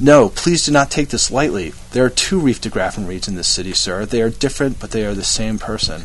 No, 0.00 0.28
please 0.28 0.66
do 0.66 0.72
not 0.72 0.90
take 0.90 1.10
this 1.10 1.30
lightly. 1.30 1.72
There 1.92 2.04
are 2.04 2.10
two 2.10 2.40
Reef 2.40 2.60
de 2.60 2.68
Graffenrieds 2.68 3.28
in 3.28 3.36
this 3.36 3.48
city, 3.48 3.72
sir. 3.72 4.04
They 4.04 4.22
are 4.22 4.30
different, 4.30 4.80
but 4.80 4.90
they 4.90 5.04
are 5.06 5.14
the 5.14 5.24
same 5.24 5.58
person. 5.58 6.02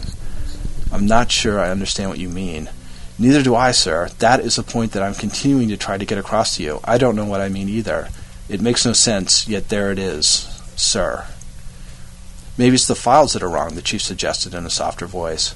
I'm 0.91 1.08
not 1.08 1.31
sure 1.31 1.60
I 1.60 1.72
understand 1.72 2.10
what 2.10 2.19
you 2.19 2.29
mean. 2.29 2.69
Neither 3.17 3.43
do 3.43 3.55
I, 3.55 3.72
sir. 3.72 4.10
That 4.19 4.39
is 4.39 4.55
the 4.55 4.63
point 4.63 4.93
that 4.93 5.03
I'm 5.03 5.15
continuing 5.15 5.69
to 5.69 5.77
try 5.77 5.98
to 5.98 6.05
get 6.05 6.17
across 6.17 6.55
to 6.55 6.63
you. 6.63 6.79
I 6.84 6.98
don't 6.98 7.15
know 7.15 7.25
what 7.25 7.41
I 7.41 7.50
mean 7.50 7.67
either. 7.67 8.10
It 8.48 8.62
makes 8.62 8.86
no 8.86 8.93
sense, 8.93 9.48
yet 9.48 9.69
there 9.69 9.91
it 9.91 10.00
is, 10.00 10.48
sir. 10.75 11.25
Maybe 12.58 12.75
it's 12.75 12.88
the 12.88 12.96
files 12.96 13.34
that 13.34 13.43
are 13.43 13.50
wrong, 13.50 13.75
the 13.75 13.81
chief 13.81 14.01
suggested 14.01 14.53
in 14.53 14.65
a 14.65 14.69
softer 14.69 15.05
voice. 15.05 15.55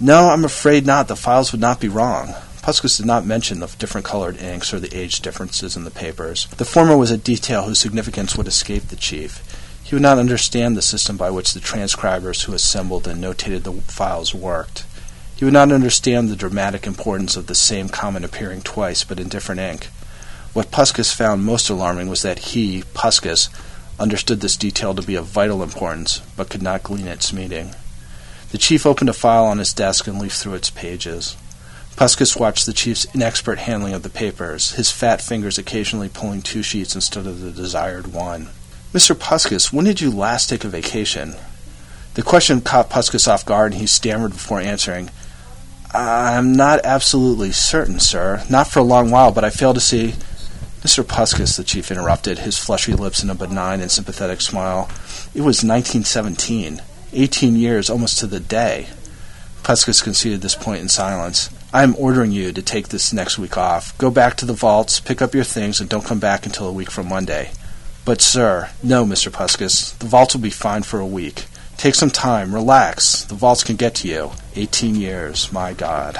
No, 0.00 0.28
I'm 0.28 0.44
afraid 0.44 0.86
not. 0.86 1.08
The 1.08 1.16
files 1.16 1.52
would 1.52 1.60
not 1.60 1.80
be 1.80 1.88
wrong. 1.88 2.34
Puskas 2.68 2.98
did 2.98 3.06
not 3.06 3.24
mention 3.24 3.60
the 3.60 3.74
different 3.78 4.04
colored 4.04 4.36
inks 4.36 4.74
or 4.74 4.78
the 4.78 4.94
age 4.94 5.20
differences 5.20 5.74
in 5.74 5.84
the 5.84 5.90
papers. 5.90 6.46
The 6.58 6.66
former 6.66 6.98
was 6.98 7.10
a 7.10 7.16
detail 7.16 7.62
whose 7.62 7.78
significance 7.78 8.36
would 8.36 8.46
escape 8.46 8.88
the 8.88 8.96
chief. 8.96 9.42
He 9.82 9.94
would 9.94 10.02
not 10.02 10.18
understand 10.18 10.76
the 10.76 10.82
system 10.82 11.16
by 11.16 11.30
which 11.30 11.54
the 11.54 11.60
transcribers 11.60 12.42
who 12.42 12.52
assembled 12.52 13.08
and 13.08 13.24
notated 13.24 13.62
the 13.62 13.72
files 13.72 14.34
worked. 14.34 14.84
He 15.34 15.46
would 15.46 15.54
not 15.54 15.72
understand 15.72 16.28
the 16.28 16.36
dramatic 16.36 16.86
importance 16.86 17.36
of 17.36 17.46
the 17.46 17.54
same 17.54 17.88
comment 17.88 18.26
appearing 18.26 18.60
twice 18.60 19.02
but 19.02 19.18
in 19.18 19.30
different 19.30 19.62
ink. 19.62 19.86
What 20.52 20.70
Puskas 20.70 21.14
found 21.14 21.46
most 21.46 21.70
alarming 21.70 22.10
was 22.10 22.20
that 22.20 22.50
he, 22.50 22.82
Puskas, 22.92 23.48
understood 23.98 24.42
this 24.42 24.58
detail 24.58 24.94
to 24.94 25.00
be 25.00 25.14
of 25.14 25.24
vital 25.24 25.62
importance, 25.62 26.20
but 26.36 26.50
could 26.50 26.60
not 26.62 26.82
glean 26.82 27.06
its 27.06 27.32
meaning. 27.32 27.74
The 28.50 28.58
chief 28.58 28.84
opened 28.84 29.08
a 29.08 29.14
file 29.14 29.46
on 29.46 29.56
his 29.56 29.72
desk 29.72 30.06
and 30.06 30.18
leafed 30.18 30.36
through 30.36 30.56
its 30.56 30.68
pages. 30.68 31.34
Puskas 31.98 32.38
watched 32.38 32.64
the 32.64 32.72
chief's 32.72 33.06
inexpert 33.06 33.58
handling 33.58 33.92
of 33.92 34.04
the 34.04 34.08
papers, 34.08 34.70
his 34.74 34.92
fat 34.92 35.20
fingers 35.20 35.58
occasionally 35.58 36.08
pulling 36.08 36.42
two 36.42 36.62
sheets 36.62 36.94
instead 36.94 37.26
of 37.26 37.40
the 37.40 37.50
desired 37.50 38.12
one. 38.12 38.50
Mr. 38.92 39.16
Puskas, 39.16 39.72
when 39.72 39.84
did 39.84 40.00
you 40.00 40.08
last 40.08 40.48
take 40.48 40.62
a 40.62 40.68
vacation? 40.68 41.34
The 42.14 42.22
question 42.22 42.60
caught 42.60 42.88
Puskas 42.88 43.26
off 43.26 43.44
guard, 43.44 43.72
and 43.72 43.80
he 43.80 43.88
stammered 43.88 44.30
before 44.30 44.60
answering. 44.60 45.10
I'm 45.92 46.52
not 46.52 46.84
absolutely 46.84 47.50
certain, 47.50 47.98
sir. 47.98 48.44
Not 48.48 48.68
for 48.68 48.78
a 48.78 48.84
long 48.84 49.10
while, 49.10 49.32
but 49.32 49.42
I 49.42 49.50
fail 49.50 49.74
to 49.74 49.80
see. 49.80 50.14
Mr. 50.82 51.02
Puskas, 51.02 51.56
the 51.56 51.64
chief 51.64 51.90
interrupted, 51.90 52.38
his 52.38 52.56
fleshy 52.56 52.92
lips 52.92 53.24
in 53.24 53.28
a 53.28 53.34
benign 53.34 53.80
and 53.80 53.90
sympathetic 53.90 54.40
smile. 54.40 54.88
It 55.34 55.40
was 55.40 55.64
1917. 55.64 56.80
Eighteen 57.12 57.56
years, 57.56 57.90
almost 57.90 58.20
to 58.20 58.28
the 58.28 58.38
day. 58.38 58.86
Puskas 59.64 60.00
conceded 60.00 60.42
this 60.42 60.54
point 60.54 60.80
in 60.80 60.88
silence. 60.88 61.50
I 61.70 61.82
am 61.82 61.94
ordering 61.98 62.32
you 62.32 62.50
to 62.52 62.62
take 62.62 62.88
this 62.88 63.12
next 63.12 63.38
week 63.38 63.58
off. 63.58 63.96
Go 63.98 64.10
back 64.10 64.36
to 64.36 64.46
the 64.46 64.54
vaults, 64.54 65.00
pick 65.00 65.20
up 65.20 65.34
your 65.34 65.44
things, 65.44 65.80
and 65.80 65.88
don't 65.88 66.04
come 66.04 66.18
back 66.18 66.46
until 66.46 66.66
a 66.66 66.72
week 66.72 66.90
from 66.90 67.10
Monday. 67.10 67.50
But, 68.06 68.22
sir, 68.22 68.70
no, 68.82 69.04
Mr. 69.04 69.30
Puskas. 69.30 69.96
The 69.98 70.06
vaults 70.06 70.34
will 70.34 70.40
be 70.40 70.48
fine 70.48 70.82
for 70.82 70.98
a 70.98 71.06
week. 71.06 71.44
Take 71.76 71.94
some 71.94 72.10
time, 72.10 72.54
relax. 72.54 73.24
The 73.24 73.34
vaults 73.34 73.64
can 73.64 73.76
get 73.76 73.94
to 73.96 74.08
you. 74.08 74.30
Eighteen 74.56 74.96
years, 74.96 75.52
my 75.52 75.74
God. 75.74 76.18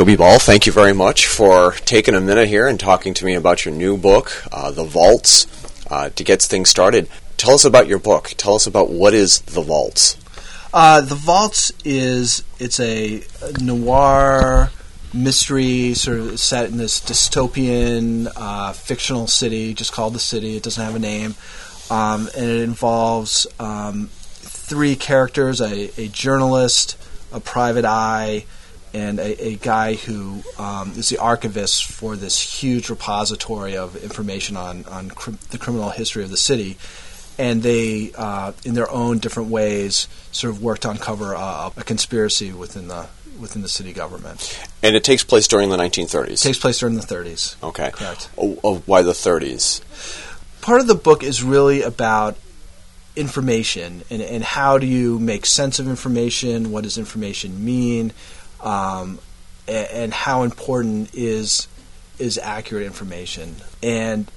Toby 0.00 0.16
Ball, 0.16 0.38
thank 0.38 0.64
you 0.64 0.72
very 0.72 0.94
much 0.94 1.26
for 1.26 1.72
taking 1.72 2.14
a 2.14 2.22
minute 2.22 2.48
here 2.48 2.66
and 2.66 2.80
talking 2.80 3.12
to 3.12 3.26
me 3.26 3.34
about 3.34 3.66
your 3.66 3.74
new 3.74 3.98
book, 3.98 4.32
uh, 4.50 4.70
The 4.70 4.82
Vaults. 4.82 5.46
Uh, 5.90 6.08
to 6.08 6.24
get 6.24 6.40
things 6.40 6.70
started, 6.70 7.06
tell 7.36 7.52
us 7.52 7.66
about 7.66 7.86
your 7.86 7.98
book. 7.98 8.32
Tell 8.38 8.54
us 8.54 8.66
about 8.66 8.88
what 8.88 9.12
is 9.12 9.42
The 9.42 9.60
Vaults. 9.60 10.16
Uh, 10.72 11.02
the 11.02 11.14
Vaults 11.14 11.70
is 11.84 12.42
it's 12.58 12.80
a, 12.80 13.22
noir 13.60 14.70
mystery 15.12 15.92
sort 15.92 16.16
of 16.16 16.40
set 16.40 16.70
in 16.70 16.78
this 16.78 16.98
dystopian 16.98 18.32
uh, 18.36 18.72
fictional 18.72 19.26
city, 19.26 19.74
just 19.74 19.92
called 19.92 20.14
the 20.14 20.18
city. 20.18 20.56
It 20.56 20.62
doesn't 20.62 20.82
have 20.82 20.96
a 20.96 20.98
name, 20.98 21.34
um, 21.90 22.26
and 22.34 22.46
it 22.46 22.62
involves 22.62 23.46
um, 23.58 24.08
three 24.14 24.96
characters: 24.96 25.60
a, 25.60 25.90
a 26.00 26.08
journalist, 26.08 26.96
a 27.34 27.40
private 27.40 27.84
eye, 27.84 28.46
and 28.92 29.18
a, 29.18 29.44
a 29.48 29.56
guy 29.56 29.94
who 29.94 30.42
um, 30.58 30.92
is 30.96 31.08
the 31.08 31.18
archivist 31.18 31.84
for 31.84 32.16
this 32.16 32.60
huge 32.60 32.90
repository 32.90 33.76
of 33.76 33.96
information 34.02 34.56
on 34.56 34.84
on 34.86 35.10
cr- 35.10 35.30
the 35.50 35.58
criminal 35.58 35.90
history 35.90 36.24
of 36.24 36.30
the 36.30 36.36
city. 36.36 36.76
And 37.38 37.62
they, 37.62 38.12
uh, 38.18 38.52
in 38.66 38.74
their 38.74 38.90
own 38.90 39.18
different 39.18 39.48
ways, 39.48 40.08
sort 40.30 40.52
of 40.52 40.62
worked 40.62 40.82
to 40.82 40.90
uncover 40.90 41.32
a, 41.32 41.72
a 41.74 41.84
conspiracy 41.84 42.52
within 42.52 42.88
the 42.88 43.06
within 43.40 43.62
the 43.62 43.68
city 43.68 43.92
government. 43.92 44.60
And 44.82 44.94
it 44.94 45.02
takes 45.02 45.24
place 45.24 45.48
during 45.48 45.70
the 45.70 45.76
1930s. 45.76 46.32
It 46.32 46.38
takes 46.38 46.58
place 46.58 46.78
during 46.78 46.96
the 46.96 47.02
30s. 47.02 47.56
Okay. 47.62 47.90
Correct. 47.92 48.28
Oh, 48.36 48.58
oh, 48.62 48.76
why 48.86 49.02
the 49.02 49.12
30s? 49.12 49.80
Part 50.60 50.80
of 50.80 50.86
the 50.86 50.94
book 50.94 51.22
is 51.22 51.42
really 51.42 51.82
about 51.82 52.36
information 53.16 54.02
and, 54.10 54.22
and 54.22 54.44
how 54.44 54.78
do 54.78 54.86
you 54.86 55.18
make 55.18 55.46
sense 55.46 55.78
of 55.78 55.88
information? 55.88 56.70
What 56.70 56.84
does 56.84 56.98
information 56.98 57.64
mean? 57.64 58.12
Um, 58.62 59.18
and, 59.66 59.88
and, 59.90 60.14
how 60.14 60.42
important 60.42 61.14
is 61.14 61.68
is 62.18 62.38
accurate 62.38 62.84
information 62.84 63.56
and 63.82 64.30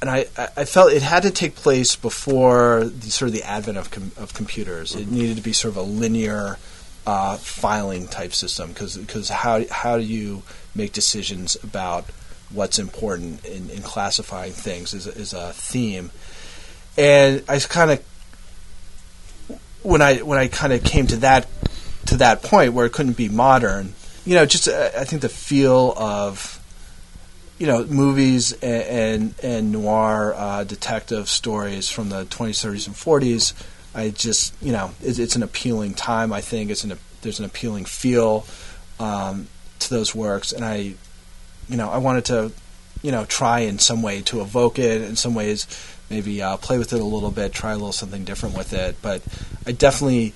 and 0.00 0.10
I, 0.10 0.26
I 0.56 0.64
felt 0.64 0.92
it 0.92 1.02
had 1.02 1.22
to 1.22 1.30
take 1.30 1.54
place 1.54 1.94
before 1.94 2.84
the, 2.84 3.08
sort 3.08 3.28
of 3.28 3.34
the 3.34 3.44
advent 3.44 3.78
of, 3.78 3.92
com- 3.92 4.10
of 4.16 4.34
computers. 4.34 4.96
It 4.96 5.08
needed 5.08 5.36
to 5.36 5.42
be 5.42 5.52
sort 5.52 5.70
of 5.70 5.76
a 5.76 5.82
linear 5.82 6.58
uh, 7.06 7.36
filing 7.36 8.08
type 8.08 8.32
system 8.32 8.70
because 8.70 9.28
how 9.28 9.64
how 9.70 9.98
do 9.98 10.04
you 10.04 10.42
make 10.74 10.92
decisions 10.92 11.56
about 11.62 12.06
what's 12.52 12.78
important 12.78 13.44
in, 13.44 13.70
in 13.70 13.82
classifying 13.82 14.52
things 14.52 14.94
is, 14.94 15.06
is 15.06 15.32
a 15.32 15.52
theme. 15.52 16.10
And 16.96 17.42
I 17.48 17.58
kind 17.60 17.90
of 17.90 18.04
when 19.82 20.02
I 20.02 20.18
when 20.18 20.38
I 20.38 20.48
kind 20.48 20.72
of 20.72 20.84
came 20.84 21.06
to 21.08 21.16
that 21.18 21.48
to 22.06 22.16
that 22.18 22.42
point 22.42 22.72
where 22.72 22.86
it 22.86 22.92
couldn't 22.92 23.16
be 23.16 23.28
modern. 23.28 23.94
You 24.24 24.36
know, 24.36 24.46
just 24.46 24.68
uh, 24.68 24.90
I 24.96 25.04
think 25.04 25.22
the 25.22 25.28
feel 25.28 25.94
of 25.96 26.58
you 27.58 27.66
know 27.66 27.84
movies 27.84 28.52
and 28.54 28.82
and, 28.82 29.34
and 29.42 29.72
noir 29.72 30.34
uh, 30.36 30.64
detective 30.64 31.28
stories 31.28 31.88
from 31.88 32.08
the 32.08 32.24
20s, 32.24 32.64
30s, 32.64 32.86
and 32.86 32.96
40s. 32.96 33.54
I 33.94 34.10
just 34.10 34.54
you 34.62 34.72
know 34.72 34.92
it's, 35.00 35.18
it's 35.18 35.36
an 35.36 35.42
appealing 35.42 35.94
time. 35.94 36.32
I 36.32 36.40
think 36.40 36.70
it's 36.70 36.84
an 36.84 36.98
there's 37.22 37.38
an 37.38 37.44
appealing 37.44 37.84
feel 37.84 38.46
um, 38.98 39.48
to 39.80 39.90
those 39.90 40.14
works, 40.14 40.52
and 40.52 40.64
I 40.64 40.94
you 41.68 41.76
know 41.76 41.90
I 41.90 41.98
wanted 41.98 42.24
to 42.26 42.52
you 43.02 43.12
know 43.12 43.24
try 43.24 43.60
in 43.60 43.78
some 43.78 44.02
way 44.02 44.22
to 44.22 44.40
evoke 44.40 44.78
it. 44.78 45.02
In 45.02 45.16
some 45.16 45.34
ways, 45.34 45.66
maybe 46.10 46.42
uh, 46.42 46.56
play 46.56 46.78
with 46.78 46.92
it 46.92 47.00
a 47.00 47.04
little 47.04 47.30
bit, 47.30 47.52
try 47.52 47.72
a 47.72 47.74
little 47.74 47.92
something 47.92 48.24
different 48.24 48.56
with 48.56 48.72
it. 48.72 48.96
But 49.02 49.22
I 49.66 49.72
definitely 49.72 50.34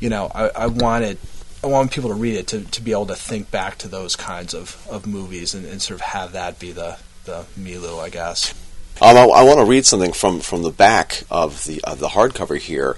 you 0.00 0.08
know, 0.08 0.30
I, 0.34 0.48
I 0.48 0.66
wanted 0.66 1.18
I 1.62 1.66
want 1.66 1.92
people 1.92 2.08
to 2.08 2.16
read 2.16 2.36
it 2.36 2.46
to, 2.48 2.62
to 2.62 2.82
be 2.82 2.92
able 2.92 3.06
to 3.06 3.14
think 3.14 3.50
back 3.50 3.76
to 3.78 3.88
those 3.88 4.16
kinds 4.16 4.54
of, 4.54 4.86
of 4.90 5.06
movies 5.06 5.52
and, 5.54 5.66
and 5.66 5.80
sort 5.80 6.00
of 6.00 6.06
have 6.06 6.32
that 6.32 6.58
be 6.58 6.72
the 6.72 6.98
the 7.26 7.44
Milu, 7.58 8.00
I 8.00 8.08
guess. 8.08 8.54
Um, 9.02 9.16
I, 9.16 9.24
I 9.24 9.42
want 9.42 9.58
to 9.60 9.64
read 9.64 9.86
something 9.86 10.12
from, 10.12 10.40
from 10.40 10.62
the 10.62 10.70
back 10.70 11.22
of 11.30 11.64
the 11.64 11.82
of 11.84 12.00
the 12.00 12.08
hardcover 12.08 12.58
here. 12.58 12.96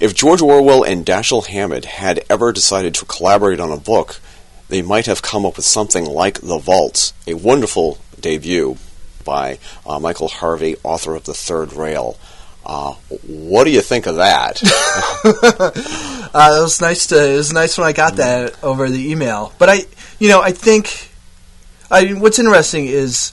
If 0.00 0.14
George 0.14 0.42
Orwell 0.42 0.82
and 0.82 1.06
Dashiell 1.06 1.46
Hammett 1.46 1.84
had 1.84 2.24
ever 2.28 2.52
decided 2.52 2.94
to 2.96 3.04
collaborate 3.04 3.60
on 3.60 3.70
a 3.70 3.76
book, 3.76 4.20
they 4.68 4.82
might 4.82 5.06
have 5.06 5.22
come 5.22 5.46
up 5.46 5.56
with 5.56 5.64
something 5.64 6.04
like 6.04 6.40
The 6.40 6.58
Vaults, 6.58 7.12
a 7.26 7.34
wonderful 7.34 7.98
debut. 8.20 8.78
by 9.24 9.58
uh, 9.86 10.00
Michael 10.00 10.28
Harvey, 10.28 10.76
author 10.82 11.14
of 11.14 11.24
The 11.24 11.34
Third 11.34 11.72
Rail. 11.72 12.18
Uh, 12.64 12.94
what 13.26 13.64
do 13.64 13.70
you 13.70 13.80
think 13.80 14.06
of 14.06 14.16
that? 14.16 14.62
uh, 16.34 16.56
it 16.58 16.62
was 16.62 16.80
nice 16.80 17.08
to. 17.08 17.32
It 17.32 17.36
was 17.36 17.52
nice 17.52 17.76
when 17.76 17.86
I 17.86 17.92
got 17.92 18.16
that 18.16 18.62
over 18.62 18.88
the 18.88 19.10
email. 19.10 19.52
But 19.58 19.68
I, 19.68 19.80
you 20.18 20.28
know, 20.28 20.40
I 20.40 20.52
think, 20.52 21.10
I 21.90 22.10
what's 22.10 22.38
interesting 22.38 22.86
is, 22.86 23.32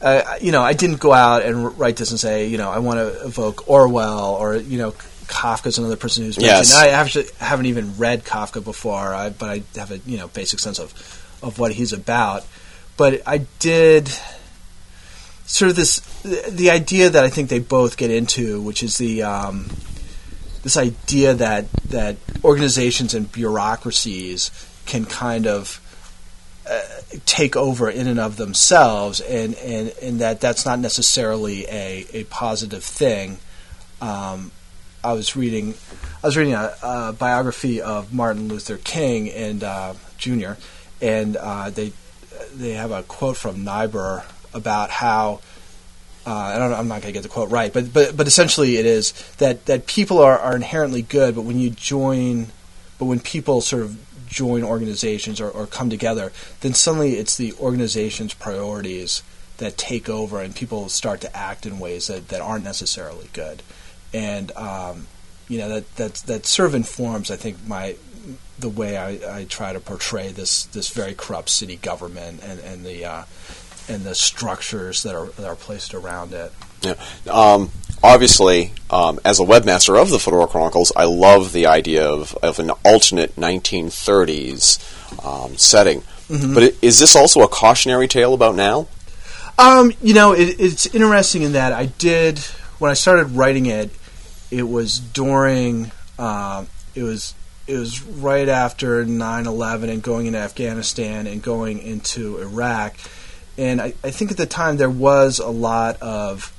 uh, 0.00 0.36
you 0.40 0.50
know, 0.50 0.62
I 0.62 0.72
didn't 0.72 1.00
go 1.00 1.12
out 1.12 1.42
and 1.42 1.78
write 1.78 1.96
this 1.96 2.10
and 2.10 2.18
say, 2.18 2.46
you 2.46 2.56
know, 2.56 2.70
I 2.70 2.78
want 2.78 2.98
to 2.98 3.26
evoke 3.26 3.68
Orwell 3.68 4.34
or 4.36 4.56
you 4.56 4.78
know, 4.78 4.92
Kafka's 5.26 5.78
another 5.78 5.96
person 5.96 6.24
who's 6.24 6.38
mentioned. 6.38 6.68
Yes. 6.68 6.74
I 6.74 6.88
actually 6.88 7.26
haven't 7.38 7.66
even 7.66 7.98
read 7.98 8.24
Kafka 8.24 8.64
before, 8.64 9.14
I, 9.14 9.28
but 9.30 9.50
I 9.50 9.62
have 9.78 9.90
a 9.90 9.98
you 9.98 10.18
know 10.18 10.28
basic 10.28 10.58
sense 10.58 10.78
of 10.78 10.92
of 11.42 11.58
what 11.58 11.72
he's 11.72 11.92
about. 11.92 12.46
But 12.96 13.22
I 13.26 13.46
did 13.58 14.10
sort 15.50 15.70
of 15.70 15.76
this 15.76 15.98
the 16.22 16.70
idea 16.70 17.10
that 17.10 17.24
I 17.24 17.28
think 17.28 17.48
they 17.48 17.58
both 17.58 17.96
get 17.96 18.10
into, 18.10 18.62
which 18.62 18.82
is 18.82 18.98
the 18.98 19.24
um, 19.24 19.68
this 20.62 20.76
idea 20.76 21.34
that 21.34 21.70
that 21.88 22.16
organizations 22.44 23.14
and 23.14 23.30
bureaucracies 23.30 24.50
can 24.86 25.04
kind 25.04 25.46
of 25.46 25.80
uh, 26.68 26.80
take 27.26 27.56
over 27.56 27.90
in 27.90 28.06
and 28.06 28.20
of 28.20 28.36
themselves, 28.36 29.20
and, 29.20 29.56
and, 29.56 29.92
and 30.00 30.20
that 30.20 30.40
that's 30.40 30.64
not 30.64 30.78
necessarily 30.78 31.66
a, 31.66 32.06
a 32.12 32.24
positive 32.24 32.84
thing. 32.84 33.38
Um, 34.00 34.52
I 35.02 35.14
was 35.14 35.34
reading 35.34 35.74
I 36.22 36.26
was 36.28 36.36
reading 36.36 36.54
a, 36.54 36.74
a 36.82 37.12
biography 37.12 37.82
of 37.82 38.12
Martin 38.12 38.46
Luther 38.46 38.76
King 38.76 39.30
and 39.30 39.64
uh, 39.64 39.94
Jr. 40.16 40.52
and 41.02 41.36
uh, 41.36 41.70
they 41.70 41.92
they 42.54 42.72
have 42.72 42.92
a 42.92 43.02
quote 43.02 43.36
from 43.36 43.64
Niebuhr 43.64 44.24
about 44.52 44.90
how 44.90 45.40
uh, 46.26 46.34
I 46.34 46.58
don't 46.58 46.72
I'm 46.72 46.88
not 46.88 47.02
going 47.02 47.12
to 47.12 47.18
get 47.18 47.22
the 47.22 47.28
quote 47.28 47.50
right, 47.50 47.72
but, 47.72 47.92
but 47.92 48.16
but 48.16 48.26
essentially 48.26 48.76
it 48.76 48.86
is 48.86 49.12
that, 49.38 49.66
that 49.66 49.86
people 49.86 50.18
are, 50.18 50.38
are 50.38 50.54
inherently 50.54 51.02
good, 51.02 51.34
but 51.34 51.42
when 51.42 51.58
you 51.58 51.70
join, 51.70 52.48
but 52.98 53.06
when 53.06 53.20
people 53.20 53.60
sort 53.60 53.82
of 53.82 53.98
join 54.28 54.62
organizations 54.62 55.40
or, 55.40 55.50
or 55.50 55.66
come 55.66 55.90
together, 55.90 56.32
then 56.60 56.74
suddenly 56.74 57.14
it's 57.14 57.36
the 57.36 57.52
organization's 57.54 58.34
priorities 58.34 59.22
that 59.56 59.76
take 59.76 60.08
over, 60.08 60.40
and 60.40 60.54
people 60.54 60.88
start 60.88 61.20
to 61.22 61.36
act 61.36 61.66
in 61.66 61.78
ways 61.78 62.06
that, 62.06 62.28
that 62.28 62.40
aren't 62.40 62.64
necessarily 62.64 63.28
good, 63.32 63.62
and 64.12 64.52
um, 64.52 65.06
you 65.48 65.58
know 65.58 65.68
that 65.68 65.96
that 65.96 66.14
that 66.26 66.46
sort 66.46 66.68
of 66.68 66.74
informs, 66.74 67.30
I 67.30 67.36
think, 67.36 67.66
my 67.66 67.96
the 68.58 68.68
way 68.68 68.96
I, 68.96 69.38
I 69.38 69.44
try 69.44 69.72
to 69.72 69.80
portray 69.80 70.28
this 70.28 70.64
this 70.66 70.90
very 70.90 71.14
corrupt 71.14 71.48
city 71.48 71.76
government 71.76 72.40
and 72.42 72.60
and 72.60 72.84
the 72.84 73.04
uh, 73.04 73.24
and 73.90 74.04
the 74.04 74.14
structures 74.14 75.02
that 75.02 75.14
are 75.14 75.26
that 75.26 75.44
are 75.46 75.56
placed 75.56 75.92
around 75.94 76.32
it. 76.32 76.52
Yeah. 76.82 76.94
Um, 77.30 77.70
obviously, 78.02 78.72
um, 78.88 79.20
as 79.24 79.38
a 79.40 79.42
webmaster 79.42 80.00
of 80.00 80.08
the 80.10 80.18
Fedora 80.18 80.46
Chronicles, 80.46 80.92
I 80.96 81.04
love 81.04 81.52
the 81.52 81.66
idea 81.66 82.08
of, 82.08 82.34
of 82.42 82.58
an 82.58 82.70
alternate 82.84 83.36
1930s 83.36 84.78
um, 85.24 85.56
setting. 85.56 86.02
But 86.28 86.62
i- 86.62 86.72
is 86.80 86.98
this 87.00 87.16
also 87.16 87.40
a 87.42 87.48
cautionary 87.48 88.06
tale 88.08 88.32
about 88.34 88.54
now? 88.54 88.86
Um, 89.58 89.92
you 90.00 90.14
know, 90.14 90.32
it, 90.32 90.56
it's 90.60 90.86
interesting 90.86 91.42
in 91.42 91.52
that 91.52 91.72
I 91.72 91.86
did 91.86 92.38
when 92.78 92.90
I 92.90 92.94
started 92.94 93.32
writing 93.32 93.66
it. 93.66 93.90
It 94.50 94.62
was 94.68 94.98
during. 95.00 95.90
Um, 96.18 96.68
it 96.94 97.02
was 97.02 97.34
it 97.66 97.76
was 97.76 98.02
right 98.02 98.48
after 98.48 99.04
9-11 99.04 99.90
and 99.90 100.02
going 100.02 100.26
into 100.26 100.38
Afghanistan 100.40 101.26
and 101.28 101.40
going 101.42 101.78
into 101.78 102.38
Iraq, 102.40 102.94
and 103.60 103.80
I, 103.80 103.92
I 104.02 104.10
think 104.10 104.30
at 104.30 104.38
the 104.38 104.46
time 104.46 104.78
there 104.78 104.90
was 104.90 105.38
a 105.38 105.48
lot 105.48 106.00
of 106.00 106.56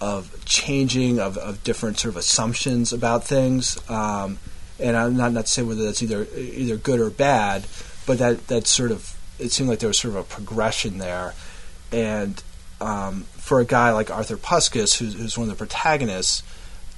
of 0.00 0.44
changing 0.44 1.18
of, 1.18 1.36
of 1.36 1.64
different 1.64 1.98
sort 1.98 2.14
of 2.14 2.16
assumptions 2.16 2.92
about 2.92 3.24
things. 3.24 3.78
Um, 3.90 4.38
and 4.78 4.96
I'm 4.96 5.16
not 5.16 5.32
not 5.32 5.46
to 5.46 5.52
say 5.52 5.62
whether 5.62 5.82
that's 5.82 6.02
either 6.02 6.26
either 6.36 6.76
good 6.76 7.00
or 7.00 7.10
bad, 7.10 7.66
but 8.06 8.18
that 8.18 8.46
that 8.46 8.68
sort 8.68 8.92
of 8.92 9.18
it 9.40 9.50
seemed 9.50 9.68
like 9.68 9.80
there 9.80 9.88
was 9.88 9.98
sort 9.98 10.14
of 10.14 10.20
a 10.20 10.22
progression 10.22 10.98
there. 10.98 11.34
And 11.90 12.40
um, 12.80 13.22
for 13.32 13.58
a 13.58 13.64
guy 13.64 13.90
like 13.90 14.10
Arthur 14.10 14.36
Puskas, 14.36 14.98
who's, 14.98 15.14
who's 15.14 15.36
one 15.36 15.50
of 15.50 15.58
the 15.58 15.66
protagonists, 15.66 16.44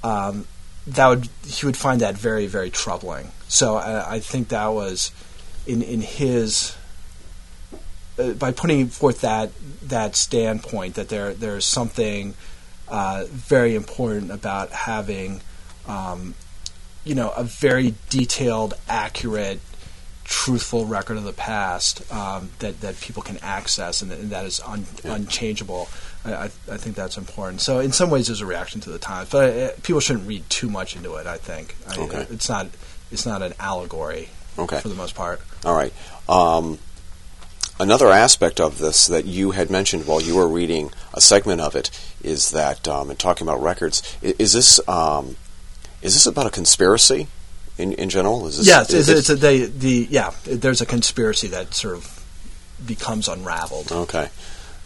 um, 0.03 0.45
that 0.85 1.07
would 1.07 1.29
he 1.47 1.65
would 1.65 1.77
find 1.77 2.01
that 2.01 2.15
very 2.15 2.45
very 2.45 2.69
troubling. 2.69 3.31
So 3.47 3.77
I, 3.77 4.15
I 4.15 4.19
think 4.19 4.49
that 4.49 4.67
was 4.67 5.11
in 5.65 5.81
in 5.81 6.01
his 6.01 6.75
by 8.37 8.51
putting 8.51 8.87
forth 8.87 9.21
that 9.21 9.51
that 9.83 10.15
standpoint 10.15 10.95
that 10.95 11.09
there 11.09 11.33
there's 11.33 11.65
something 11.65 12.33
uh, 12.87 13.25
very 13.29 13.75
important 13.75 14.31
about 14.31 14.71
having 14.71 15.41
um, 15.87 16.33
you 17.05 17.15
know 17.15 17.31
a 17.31 17.43
very 17.43 17.93
detailed, 18.09 18.73
accurate, 18.87 19.59
truthful 20.25 20.85
record 20.85 21.17
of 21.17 21.23
the 21.23 21.33
past 21.33 22.01
um, 22.13 22.49
that 22.59 22.81
that 22.81 22.99
people 23.01 23.21
can 23.23 23.37
access 23.41 24.01
and, 24.01 24.11
that- 24.11 24.19
and 24.19 24.29
that 24.31 24.45
is 24.45 24.59
un, 24.65 24.85
unchangeable. 25.03 25.87
I, 26.25 26.33
I, 26.33 26.43
I 26.45 26.77
think 26.77 26.95
that's 26.95 27.17
important. 27.17 27.61
So 27.61 27.79
in 27.79 27.91
some 27.93 28.09
ways, 28.09 28.27
there's 28.27 28.41
a 28.41 28.45
reaction 28.45 28.81
to 28.81 28.89
the 28.89 28.99
times, 28.99 29.29
but 29.29 29.53
uh, 29.57 29.69
people 29.83 30.01
shouldn't 30.01 30.27
read 30.27 30.47
too 30.49 30.69
much 30.69 30.95
into 30.95 31.15
it. 31.15 31.25
I 31.27 31.37
think 31.37 31.75
I, 31.87 31.97
Okay. 32.01 32.27
it's 32.29 32.49
not 32.49 32.67
it's 33.11 33.25
not 33.25 33.41
an 33.41 33.53
allegory 33.59 34.29
Okay. 34.57 34.79
for 34.81 34.89
the 34.89 34.95
most 34.95 35.15
part. 35.15 35.41
All 35.63 35.73
right. 35.73 35.93
Um, 36.27 36.77
another 37.79 38.07
aspect 38.09 38.59
of 38.59 38.77
this 38.79 39.07
that 39.07 39.25
you 39.25 39.51
had 39.51 39.69
mentioned 39.69 40.05
while 40.07 40.21
you 40.21 40.35
were 40.35 40.47
reading 40.47 40.91
a 41.13 41.21
segment 41.21 41.61
of 41.61 41.75
it 41.75 41.89
is 42.23 42.51
that, 42.51 42.87
um, 42.87 43.09
and 43.09 43.17
talking 43.19 43.47
about 43.47 43.61
records, 43.61 44.01
i- 44.23 44.35
is 44.39 44.53
this 44.53 44.79
um, 44.87 45.35
is 46.01 46.13
this 46.13 46.25
about 46.25 46.45
a 46.47 46.49
conspiracy 46.49 47.27
in, 47.77 47.93
in 47.93 48.09
general? 48.09 48.47
Is 48.47 48.57
this, 48.57 48.67
Yes, 48.67 48.93
is 48.93 49.09
it's, 49.09 49.29
it's 49.29 49.43
a, 49.43 49.65
the 49.65 50.07
yeah. 50.09 50.31
There's 50.45 50.81
a 50.81 50.85
conspiracy 50.85 51.47
that 51.49 51.73
sort 51.73 51.95
of 51.95 52.25
becomes 52.85 53.27
unraveled. 53.27 53.91
Okay. 53.91 54.29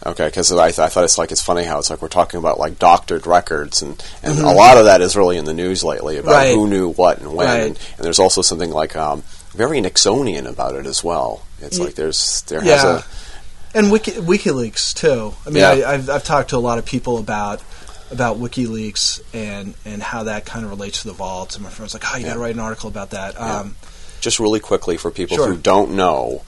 Okay, 0.06 0.26
because 0.26 0.52
I, 0.52 0.66
th- 0.66 0.80
I 0.80 0.88
thought 0.88 1.04
it's 1.04 1.16
like 1.16 1.32
it's 1.32 1.42
funny 1.42 1.62
how 1.64 1.78
it's 1.78 1.88
like 1.88 2.02
we're 2.02 2.08
talking 2.08 2.38
about 2.38 2.58
like 2.58 2.78
doctored 2.78 3.26
records, 3.26 3.80
and, 3.80 4.04
and 4.22 4.38
a 4.38 4.50
lot 4.52 4.76
of 4.76 4.84
that 4.84 5.00
is 5.00 5.16
really 5.16 5.38
in 5.38 5.46
the 5.46 5.54
news 5.54 5.82
lately 5.82 6.18
about 6.18 6.32
Mm-hmm. 6.32 6.38
Right. 6.48 6.54
who 6.54 6.68
knew 6.68 6.90
what 6.92 7.18
and 7.20 7.32
when, 7.34 7.46
Right. 7.46 7.60
and, 7.68 7.78
and 7.96 8.04
there's 8.04 8.18
also 8.18 8.42
something 8.42 8.70
like 8.70 8.96
um, 8.96 9.22
very 9.54 9.80
Nixonian 9.80 10.46
about 10.48 10.74
it 10.74 10.86
as 10.86 11.02
well. 11.04 11.42
It's 11.60 11.78
like 11.78 11.94
there's 11.94 12.42
there 12.42 12.62
Yeah. 12.64 12.74
has 12.74 12.84
a 12.84 13.04
and 13.76 13.90
Wiki, 13.90 14.12
WikiLeaks 14.12 14.94
too. 14.94 15.34
I 15.46 15.50
mean, 15.50 15.60
Yeah. 15.62 15.70
I, 15.70 15.94
I've, 15.94 16.08
I've 16.10 16.24
talked 16.24 16.50
to 16.50 16.56
a 16.56 16.58
lot 16.58 16.78
of 16.78 16.84
people 16.86 17.18
about 17.18 17.62
about 18.10 18.38
WikiLeaks 18.38 19.20
and 19.32 19.74
and 19.84 20.02
how 20.02 20.24
that 20.24 20.44
kind 20.44 20.64
of 20.64 20.70
relates 20.70 21.02
to 21.02 21.08
the 21.08 21.14
vault. 21.14 21.54
And 21.54 21.64
my 21.64 21.70
friend's 21.70 21.94
like, 21.94 22.04
"Oh, 22.12 22.16
you 22.16 22.24
got 22.26 22.34
to 22.34 22.38
write 22.38 22.54
an 22.54 22.60
article 22.60 22.88
about 22.88 23.10
that." 23.10 23.40
Um, 23.40 23.76
just 24.20 24.38
really 24.40 24.60
quickly 24.60 24.96
for 24.96 25.10
people 25.10 25.36
Sure. 25.36 25.48
who 25.48 25.56
don't 25.56 25.92
know. 25.92 26.42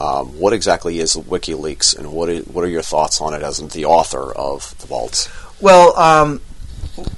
Um, 0.00 0.38
what 0.38 0.52
exactly 0.52 1.00
is 1.00 1.16
WikiLeaks, 1.16 1.98
and 1.98 2.12
what 2.12 2.28
are, 2.28 2.38
what 2.42 2.64
are 2.64 2.68
your 2.68 2.82
thoughts 2.82 3.20
on 3.20 3.34
it 3.34 3.42
as 3.42 3.58
the 3.58 3.84
author 3.86 4.32
of 4.32 4.72
the 4.78 4.86
vaults? 4.86 5.28
well, 5.60 5.98
um, 5.98 6.40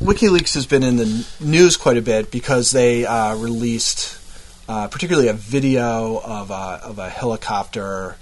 WikiLeaks 0.02 0.54
has 0.54 0.64
been 0.66 0.82
in 0.82 0.96
the 0.96 1.26
news 1.40 1.76
quite 1.76 1.98
a 1.98 2.02
bit 2.02 2.30
because 2.30 2.70
they 2.70 3.04
uh, 3.04 3.36
released, 3.36 4.16
uh, 4.70 4.86
particularly 4.86 5.26
a 5.26 5.32
video 5.32 6.20
of 6.20 6.52
a, 6.52 6.80
of 6.84 6.98
a 7.00 7.08
helicopter. 7.08 8.16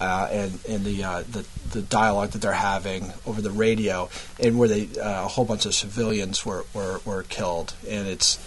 Uh, 0.00 0.28
and 0.30 0.60
and 0.68 0.84
the, 0.84 1.02
uh, 1.02 1.24
the 1.28 1.44
the 1.72 1.82
dialogue 1.82 2.30
that 2.30 2.40
they're 2.40 2.52
having 2.52 3.12
over 3.26 3.42
the 3.42 3.50
radio, 3.50 4.08
and 4.38 4.56
where 4.56 4.68
they 4.68 4.88
uh, 5.00 5.24
a 5.24 5.26
whole 5.26 5.44
bunch 5.44 5.66
of 5.66 5.74
civilians 5.74 6.46
were, 6.46 6.64
were, 6.72 7.00
were 7.04 7.24
killed, 7.24 7.74
and 7.88 8.06
it's 8.06 8.38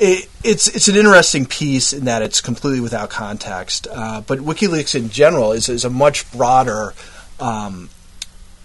it, 0.00 0.28
it's 0.42 0.66
it's 0.66 0.88
an 0.88 0.96
interesting 0.96 1.46
piece 1.46 1.92
in 1.92 2.06
that 2.06 2.22
it's 2.22 2.40
completely 2.40 2.80
without 2.80 3.08
context. 3.08 3.86
Uh, 3.88 4.22
but 4.22 4.40
WikiLeaks 4.40 4.96
in 4.96 5.10
general 5.10 5.52
is 5.52 5.68
is 5.68 5.84
a 5.84 5.90
much 5.90 6.28
broader 6.32 6.92
um, 7.38 7.88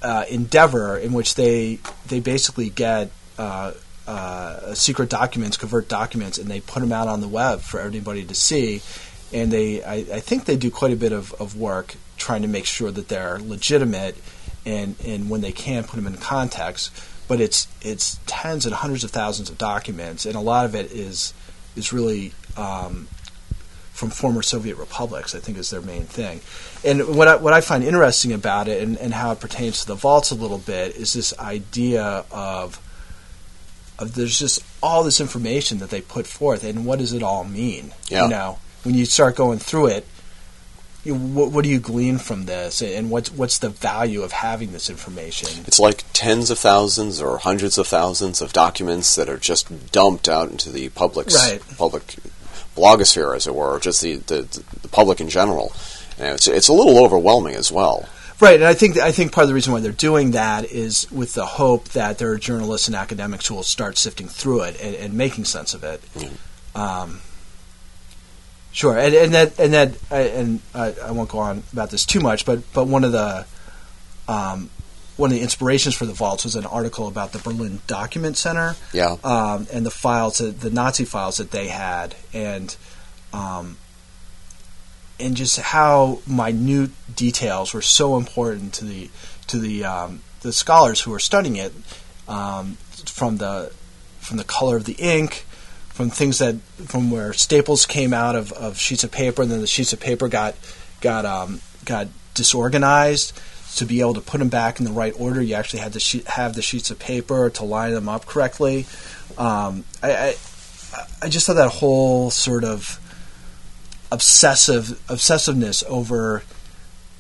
uh, 0.01 0.25
endeavor 0.31 0.97
in 0.97 1.13
which 1.13 1.35
they 1.35 1.77
they 2.07 2.19
basically 2.19 2.71
get 2.71 3.11
uh, 4.09 4.73
secret 4.73 5.07
documents, 5.07 5.55
covert 5.55 5.87
documents, 5.87 6.39
and 6.39 6.49
they 6.49 6.59
put 6.59 6.79
them 6.79 6.91
out 6.91 7.07
on 7.07 7.21
the 7.21 7.27
web 7.27 7.61
for 7.61 7.79
everybody 7.79 8.25
to 8.25 8.33
see. 8.33 8.81
And 9.31 9.51
they, 9.51 9.83
I, 9.83 9.97
I 9.97 10.19
think 10.19 10.45
they 10.45 10.57
do 10.57 10.71
quite 10.71 10.91
a 10.91 10.95
bit 10.95 11.11
of, 11.11 11.31
of 11.39 11.55
work 11.55 11.95
trying 12.17 12.41
to 12.41 12.47
make 12.47 12.65
sure 12.65 12.89
that 12.89 13.07
they're 13.07 13.37
legitimate, 13.37 14.15
and, 14.65 14.95
and 15.05 15.29
when 15.29 15.41
they 15.41 15.51
can, 15.51 15.83
put 15.83 15.97
them 15.97 16.07
in 16.07 16.17
context. 16.17 16.91
But 17.27 17.39
it's 17.39 17.67
it's 17.83 18.19
tens 18.25 18.65
and 18.65 18.73
hundreds 18.73 19.03
of 19.03 19.11
thousands 19.11 19.51
of 19.51 19.59
documents, 19.59 20.25
and 20.25 20.35
a 20.35 20.39
lot 20.39 20.65
of 20.65 20.73
it 20.73 20.91
is 20.91 21.35
is 21.75 21.93
really 21.93 22.33
um, 22.57 23.07
from 23.93 24.09
former 24.09 24.41
Soviet 24.41 24.77
republics. 24.77 25.35
I 25.35 25.39
think 25.39 25.59
is 25.59 25.69
their 25.69 25.81
main 25.81 26.05
thing. 26.05 26.41
And 26.83 27.15
what 27.15 27.27
I, 27.27 27.35
what 27.35 27.53
I 27.53 27.61
find 27.61 27.83
interesting 27.83 28.33
about 28.33 28.67
it, 28.67 28.81
and, 28.81 28.97
and 28.97 29.13
how 29.13 29.31
it 29.31 29.39
pertains 29.39 29.81
to 29.81 29.87
the 29.87 29.93
vaults 29.93 30.31
a 30.31 30.35
little 30.35 30.57
bit, 30.57 30.95
is 30.95 31.13
this 31.13 31.37
idea 31.37 32.25
of 32.31 32.81
Uh, 33.99 34.05
there's 34.05 34.39
just 34.39 34.63
all 34.81 35.03
this 35.03 35.19
information 35.21 35.79
that 35.79 35.89
they 35.89 36.01
put 36.01 36.25
forth, 36.25 36.63
and 36.63 36.85
what 36.85 36.99
does 36.99 37.13
it 37.13 37.21
all 37.21 37.43
mean? 37.43 37.93
Yeah. 38.07 38.23
You 38.23 38.29
know, 38.29 38.59
when 38.83 38.95
you 38.95 39.05
start 39.05 39.35
going 39.35 39.59
through 39.59 39.88
it, 39.88 40.07
you 41.03 41.15
what, 41.15 41.51
what 41.51 41.63
do 41.63 41.69
you 41.69 41.79
glean 41.79 42.17
from 42.17 42.45
this, 42.45 42.81
and 42.81 43.09
what's 43.09 43.31
what's 43.31 43.57
the 43.59 43.69
value 43.69 44.21
of 44.23 44.31
having 44.31 44.71
this 44.71 44.89
information? 44.89 45.63
It's 45.67 45.79
like 45.79 46.03
tens 46.13 46.49
of 46.49 46.57
thousands 46.59 47.21
or 47.21 47.38
hundreds 47.38 47.77
of 47.77 47.88
thousands 47.88 48.41
of 48.41 48.53
documents 48.53 49.15
that 49.15 49.29
are 49.29 49.38
just 49.38 49.91
dumped 49.91 50.27
out 50.27 50.49
into 50.49 50.69
the 50.71 50.89
public's 50.89 51.35
Right. 51.35 51.62
public 51.77 52.15
blogosphere, 52.75 53.35
as 53.35 53.47
it 53.47 53.55
were, 53.55 53.75
or 53.75 53.79
just 53.79 54.01
the, 54.01 54.15
the, 54.15 54.41
the 54.81 54.88
public 54.89 55.19
in 55.19 55.29
general. 55.29 55.73
And 56.17 56.35
it's, 56.35 56.47
it's 56.47 56.67
a 56.67 56.73
little 56.73 57.03
overwhelming 57.03 57.55
as 57.55 57.71
well. 57.71 58.07
Right, 58.41 58.56
and 58.56 58.63
I 58.63 58.73
think 58.73 58.97
I 58.97 59.12
think 59.12 59.34
part 59.34 59.43
of 59.43 59.49
the 59.49 59.54
reason 59.54 59.73
why 59.73 59.82
they're 59.82 59.91
doing 59.91 60.32
that 60.32 60.63
is 60.65 61.12
with 61.12 61.34
the 61.34 61.45
hope 61.45 61.89
that 61.89 62.19
there 62.19 62.30
are 62.32 62.38
journalists 62.38 62.88
and 62.88 62.95
academics 62.95 63.47
who 63.47 63.56
will 63.56 63.63
start 63.63 63.97
sifting 63.97 64.28
through 64.30 64.62
it 64.62 64.80
and, 64.82 64.95
and 64.95 65.13
making 65.13 65.43
sense 65.43 65.73
of 65.73 65.84
it. 65.84 66.02
Um, 66.73 67.19
sure, 68.71 68.97
and, 68.97 69.13
and 69.13 69.34
that 69.34 69.60
and 69.60 69.73
that 69.73 69.91
I- 70.10 70.19
and 70.21 70.62
I, 70.73 70.95
I 71.04 71.12
won't 71.12 71.30
go 71.30 71.39
on 71.39 71.63
about 71.73 71.89
this 71.89 72.06
too 72.06 72.21
much, 72.21 72.45
but 72.45 72.62
but 72.73 72.88
one 72.88 73.04
of 73.04 73.12
the 73.12 73.45
um, 74.30 74.69
one 75.17 75.32
of 75.32 75.36
the 75.36 75.41
inspirations 75.41 75.95
for 75.95 76.06
the 76.06 76.13
vaults 76.13 76.45
was 76.45 76.56
an 76.56 76.65
article 76.65 77.08
about 77.10 77.34
the 77.34 77.39
Berlin 77.39 77.82
Document 77.88 78.38
Center 78.38 78.75
Yeah. 78.93 79.17
um, 79.25 79.67
and 79.73 79.86
the 79.86 79.91
files, 79.91 80.38
that, 80.38 80.62
the 80.62 80.69
Nazi 80.69 81.04
files 81.04 81.38
that 81.38 81.52
they 81.52 81.67
had, 81.67 82.15
and 82.34 82.73
um, 83.34 83.75
and 85.19 85.36
just 85.36 85.60
how 85.60 86.19
minute 86.27 86.91
details 87.15 87.73
were 87.73 87.82
so 87.82 88.17
important 88.17 88.73
to 88.75 88.86
the 88.86 89.10
to 89.47 89.58
the 89.58 89.84
um, 89.84 90.21
the 90.41 90.53
scholars 90.53 91.01
who 91.01 91.12
were 91.12 91.19
studying 91.19 91.55
it, 91.55 91.73
um, 92.27 92.77
from 93.05 93.38
the 93.38 93.71
from 94.19 94.38
the 94.38 94.43
color 94.43 94.75
of 94.77 94.86
the 94.86 94.93
ink, 94.93 95.45
from 95.89 96.10
things 96.10 96.38
that 96.39 96.55
from 96.88 97.12
where 97.12 97.34
staples 97.34 97.86
came 97.86 98.13
out 98.13 98.36
of, 98.36 98.51
of 98.53 98.77
sheets 98.77 99.03
of 99.03 99.12
paper, 99.12 99.41
and 99.41 99.51
then 99.51 99.62
the 99.62 99.67
sheets 99.67 99.93
of 99.93 99.99
paper 99.99 100.27
got 100.27 100.55
got 101.01 101.25
um, 101.25 101.62
got 101.86 102.08
disorganized. 102.34 103.39
To 103.75 103.86
be 103.86 104.01
able 104.01 104.15
to 104.15 104.21
put 104.21 104.39
them 104.39 104.49
back 104.49 104.79
in 104.79 104.86
the 104.86 104.91
right 104.91 105.13
order, 105.17 105.41
you 105.41 105.53
actually 105.53 105.82
had 105.82 105.93
to 105.93 105.99
she- 105.99 106.23
have 106.25 106.55
the 106.55 106.62
sheets 106.63 106.89
of 106.89 106.97
paper 106.97 107.51
to 107.51 107.63
line 107.63 107.93
them 107.93 108.10
up 108.10 108.25
correctly. 108.25 108.88
Um, 109.38 109.86
I, 110.01 110.12
I 110.12 110.36
I 111.21 111.29
just 111.29 111.45
thought 111.45 111.53
that 111.53 111.69
whole 111.69 112.32
sort 112.32 112.63
of 112.63 112.99
obsessive 114.11 114.99
obsessiveness 115.07 115.83
over 115.87 116.43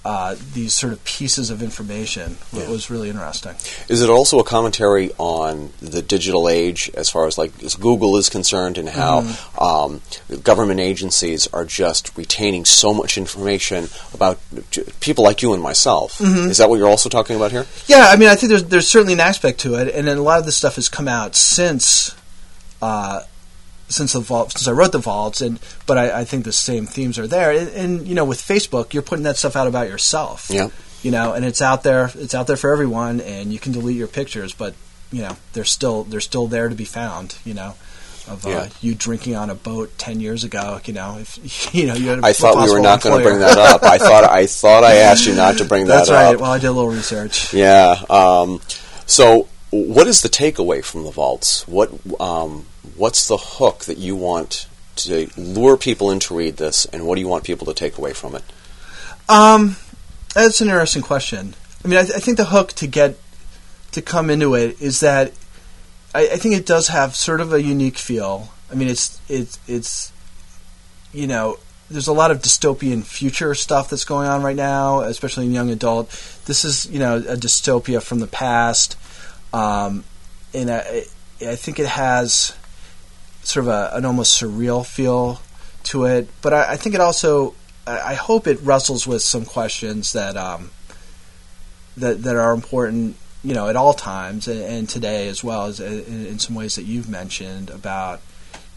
uh, 0.05 0.33
these 0.53 0.73
sort 0.73 0.93
of 0.93 1.03
pieces 1.03 1.49
of 1.49 1.61
information 1.61 2.37
Yeah. 2.53 2.69
was 2.69 2.89
really 2.89 3.09
interesting. 3.09 3.53
Is 3.89 4.01
it 4.01 4.09
also 4.09 4.39
a 4.39 4.45
commentary 4.45 5.11
on 5.17 5.71
the 5.81 6.01
digital 6.01 6.47
age 6.47 6.89
as 6.95 7.09
far 7.09 7.27
as 7.27 7.37
like 7.37 7.51
as 7.61 7.75
Google 7.75 8.15
is 8.15 8.29
concerned 8.29 8.77
and 8.77 8.87
how 8.87 9.27
um, 9.59 10.01
government 10.41 10.79
agencies 10.79 11.47
are 11.47 11.65
just 11.65 12.17
retaining 12.17 12.63
so 12.63 12.93
much 12.93 13.17
information 13.17 13.89
about 14.13 14.39
j- 14.71 14.83
people 15.01 15.25
like 15.25 15.41
you 15.41 15.53
and 15.53 15.61
myself? 15.61 16.19
Is 16.21 16.57
that 16.59 16.69
what 16.69 16.77
you're 16.79 16.87
also 16.89 17.09
talking 17.09 17.35
about 17.35 17.51
here? 17.51 17.65
Yeah, 17.87 18.07
I 18.09 18.15
mean, 18.15 18.29
I 18.29 18.35
think 18.35 18.51
there's 18.51 18.63
there's 18.63 18.87
certainly 18.87 19.13
an 19.13 19.19
aspect 19.19 19.59
to 19.59 19.75
it, 19.75 19.93
and 19.93 20.07
then 20.07 20.17
a 20.17 20.23
lot 20.23 20.39
of 20.39 20.45
this 20.45 20.55
stuff 20.55 20.75
has 20.75 20.87
come 20.87 21.09
out 21.09 21.35
since 21.35 22.15
uh, 22.81 23.23
since 23.89 24.13
the 24.13 24.19
vault 24.19 24.51
since 24.53 24.67
I 24.67 24.71
wrote 24.71 24.91
the 24.91 24.99
vaults, 24.99 25.41
and 25.41 25.59
but 25.85 25.97
I, 25.97 26.21
I 26.21 26.23
think 26.23 26.45
the 26.45 26.51
same 26.53 26.85
themes 26.85 27.19
are 27.19 27.27
there. 27.27 27.51
And, 27.51 27.69
and 27.69 28.07
you 28.07 28.15
know, 28.15 28.25
with 28.25 28.39
Facebook, 28.39 28.93
you're 28.93 29.03
putting 29.03 29.23
that 29.23 29.37
stuff 29.37 29.55
out 29.55 29.67
about 29.67 29.89
yourself. 29.89 30.47
Yeah. 30.49 30.69
You 31.03 31.11
know, 31.11 31.33
and 31.33 31.45
it's 31.45 31.61
out 31.61 31.83
there. 31.83 32.11
It's 32.15 32.33
out 32.35 32.47
there 32.47 32.57
for 32.57 32.71
everyone, 32.71 33.21
and 33.21 33.51
you 33.53 33.59
can 33.59 33.71
delete 33.71 33.97
your 33.97 34.07
pictures, 34.07 34.53
but 34.53 34.73
you 35.11 35.21
know, 35.21 35.35
they're 35.53 35.63
still 35.65 36.03
they're 36.03 36.19
still 36.21 36.47
there 36.47 36.69
to 36.69 36.75
be 36.75 36.85
found. 36.85 37.35
You 37.43 37.53
know. 37.53 37.75
Of 38.27 38.45
uh, 38.45 38.49
Yeah. 38.49 38.69
you 38.81 38.93
drinking 38.93 39.35
on 39.35 39.49
a 39.49 39.55
boat 39.55 39.97
ten 39.97 40.19
years 40.19 40.43
ago, 40.43 40.79
you 40.85 40.93
know, 40.93 41.17
if 41.19 41.73
you 41.73 41.87
know, 41.87 41.95
you 41.95 42.09
had 42.09 42.19
a 42.19 42.25
I 42.27 42.33
thought 42.33 42.63
we 42.63 42.71
were 42.71 42.79
not 42.79 43.01
going 43.01 43.17
to 43.17 43.23
bring 43.27 43.39
that 43.39 43.57
up. 43.57 43.81
I 43.81 43.97
thought 43.97 44.23
I 44.29 44.45
thought 44.45 44.83
I 44.83 44.97
asked 44.97 45.25
you 45.25 45.33
not 45.33 45.57
to 45.57 45.65
bring 45.65 45.85
that 45.87 46.05
That's 46.05 46.09
up. 46.09 46.13
That's 46.15 46.33
right. 46.33 46.39
Well, 46.39 46.51
I 46.51 46.59
did 46.59 46.67
a 46.67 46.71
little 46.71 46.91
research. 46.91 47.53
Yeah. 47.55 47.95
Um, 48.07 48.61
so, 49.07 49.47
what 49.71 50.07
is 50.07 50.21
the 50.21 50.29
takeaway 50.29 50.83
from 50.83 51.03
the 51.03 51.11
vaults? 51.11 51.67
What 51.67 51.91
um, 52.19 52.65
What's 52.95 53.27
the 53.27 53.37
hook 53.37 53.85
that 53.85 53.97
you 53.97 54.15
want 54.15 54.67
to 54.97 55.29
lure 55.37 55.77
people 55.77 56.11
in 56.11 56.19
to 56.19 56.35
read 56.35 56.57
this, 56.57 56.85
and 56.85 57.05
what 57.05 57.15
do 57.15 57.21
you 57.21 57.27
want 57.27 57.45
people 57.45 57.65
to 57.67 57.73
take 57.73 57.97
away 57.97 58.13
from 58.13 58.35
it? 58.35 58.43
Um, 59.29 59.77
that's 60.33 60.59
an 60.59 60.67
interesting 60.67 61.01
question. 61.01 61.55
I 61.83 61.87
mean, 61.87 61.97
I, 61.97 62.03
th- 62.03 62.15
I 62.15 62.19
think 62.19 62.37
the 62.37 62.45
hook 62.45 62.73
to 62.73 62.87
get 62.87 63.17
to 63.91 64.01
come 64.01 64.29
into 64.29 64.55
it 64.55 64.81
is 64.81 64.99
that 64.99 65.31
I, 66.13 66.23
I 66.23 66.35
think 66.35 66.55
it 66.55 66.65
does 66.65 66.89
have 66.89 67.15
sort 67.15 67.41
of 67.41 67.53
a 67.53 67.61
unique 67.61 67.97
feel. 67.97 68.49
I 68.71 68.75
mean, 68.75 68.87
it's 68.87 69.21
it's 69.29 69.59
it's 69.67 70.11
you 71.13 71.27
know, 71.27 71.57
there's 71.89 72.07
a 72.07 72.13
lot 72.13 72.31
of 72.31 72.41
dystopian 72.41 73.03
future 73.03 73.55
stuff 73.55 73.89
that's 73.89 74.05
going 74.05 74.27
on 74.27 74.43
right 74.43 74.55
now, 74.55 75.01
especially 75.01 75.45
in 75.45 75.53
young 75.53 75.69
adult. 75.69 76.09
This 76.45 76.65
is 76.65 76.85
you 76.87 76.99
know 76.99 77.17
a 77.17 77.37
dystopia 77.37 78.01
from 78.01 78.19
the 78.19 78.27
past, 78.27 78.97
um, 79.53 80.03
and 80.53 80.69
I, 80.69 81.03
I 81.41 81.55
think 81.55 81.79
it 81.79 81.87
has 81.87 82.55
sort 83.43 83.65
of 83.65 83.71
a, 83.71 83.91
an 83.93 84.05
almost 84.05 84.41
surreal 84.41 84.85
feel 84.85 85.41
to 85.83 86.05
it. 86.05 86.29
But 86.41 86.53
I, 86.53 86.73
I 86.73 86.77
think 86.77 86.95
it 86.95 87.01
also, 87.01 87.55
I, 87.87 87.99
I 87.99 88.13
hope 88.13 88.47
it 88.47 88.59
wrestles 88.61 89.07
with 89.07 89.21
some 89.21 89.45
questions 89.45 90.13
that 90.13 90.37
um, 90.37 90.71
that 91.97 92.23
that 92.23 92.35
are 92.35 92.53
important, 92.53 93.15
you 93.43 93.53
know, 93.53 93.67
at 93.67 93.75
all 93.75 93.93
times 93.93 94.47
and, 94.47 94.61
and 94.61 94.89
today 94.89 95.27
as 95.27 95.43
well 95.43 95.65
as 95.65 95.79
in, 95.79 96.25
in 96.25 96.39
some 96.39 96.55
ways 96.55 96.75
that 96.75 96.83
you've 96.83 97.09
mentioned 97.09 97.69
about, 97.69 98.21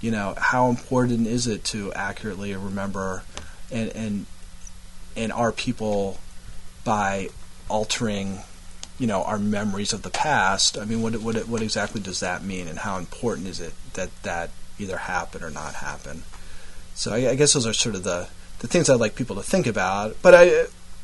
you 0.01 0.11
know, 0.11 0.35
how 0.37 0.69
important 0.69 1.27
is 1.27 1.47
it 1.47 1.65
to 1.65 1.93
accurately 1.93 2.55
remember 2.55 3.23
and 3.71 3.91
and 3.91 4.27
and 5.17 5.33
our 5.33 5.53
people 5.53 6.19
by 6.85 7.29
altering 7.69 8.41
you 9.03 9.09
know 9.09 9.23
our 9.25 9.39
memories 9.39 9.93
of 9.93 10.03
the 10.03 10.11
past. 10.11 10.79
I 10.79 10.85
mean, 10.85 11.03
what 11.03 11.17
what 11.17 11.37
what 11.49 11.61
exactly 11.61 12.01
does 12.01 12.21
that 12.21 12.45
mean, 12.45 12.69
and 12.69 12.79
how 12.79 12.99
important 12.99 13.49
is 13.49 13.59
it 13.59 13.73
that 13.95 14.11
that 14.23 14.51
either 14.79 14.97
happen 14.97 15.43
or 15.43 15.51
not 15.51 15.75
happen? 15.75 16.23
So 16.95 17.13
I, 17.13 17.31
I 17.31 17.35
guess 17.35 17.53
those 17.55 17.67
are 17.67 17.73
sort 17.73 17.97
of 17.97 18.05
the 18.05 18.29
the 18.61 18.69
things 18.69 18.89
I'd 18.89 19.01
like 19.01 19.17
people 19.17 19.35
to 19.37 19.43
think 19.43 19.67
about. 19.67 20.17
But 20.23 20.35
I, 20.37 20.45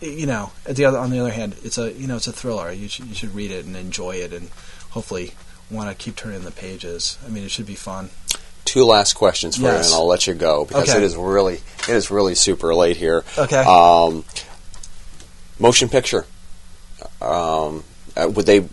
you 0.01 0.27
know, 0.27 0.53
at 0.65 0.77
the 0.77 0.85
other 0.85 0.99
on 0.99 1.11
the 1.11 1.19
other 1.19 1.33
hand, 1.33 1.57
it's 1.65 1.77
a 1.77 1.93
you 1.93 2.07
know 2.07 2.15
it's 2.17 2.29
a 2.29 2.33
thriller. 2.33 2.71
You 2.71 2.87
should 2.89 3.07
you 3.07 3.15
should 3.17 3.35
read 3.35 3.51
it 3.51 3.67
and 3.67 3.75
enjoy 3.77 4.13
it, 4.17 4.33
and 4.33 4.49
hopefully 4.91 5.33
want 5.69 5.91
to 5.91 5.95
keep 5.97 6.15
turning 6.15 6.43
the 6.43 6.53
pages. 6.53 7.19
I 7.27 7.31
mean, 7.31 7.43
it 7.43 7.51
should 7.51 7.67
be 7.67 7.75
fun. 7.75 8.11
Two 8.65 8.85
last 8.85 9.15
questions 9.15 9.57
for 9.57 9.63
you, 9.63 9.69
and 9.71 9.87
I'll 9.93 10.07
let 10.07 10.27
you 10.29 10.35
go 10.35 10.65
because 10.67 10.91
Okay. 10.91 10.99
it 10.99 11.03
is 11.03 11.17
really 11.17 11.55
it 11.89 11.97
is 11.97 12.13
really 12.13 12.37
super 12.37 12.75
late 12.77 12.97
here. 12.97 13.25
Okay. 13.37 13.57
Um, 13.65 14.25
motion 15.59 15.89
picture. 15.89 16.27
Um, 17.21 17.85
uh, 18.17 18.29
would 18.29 18.47
they? 18.47 18.69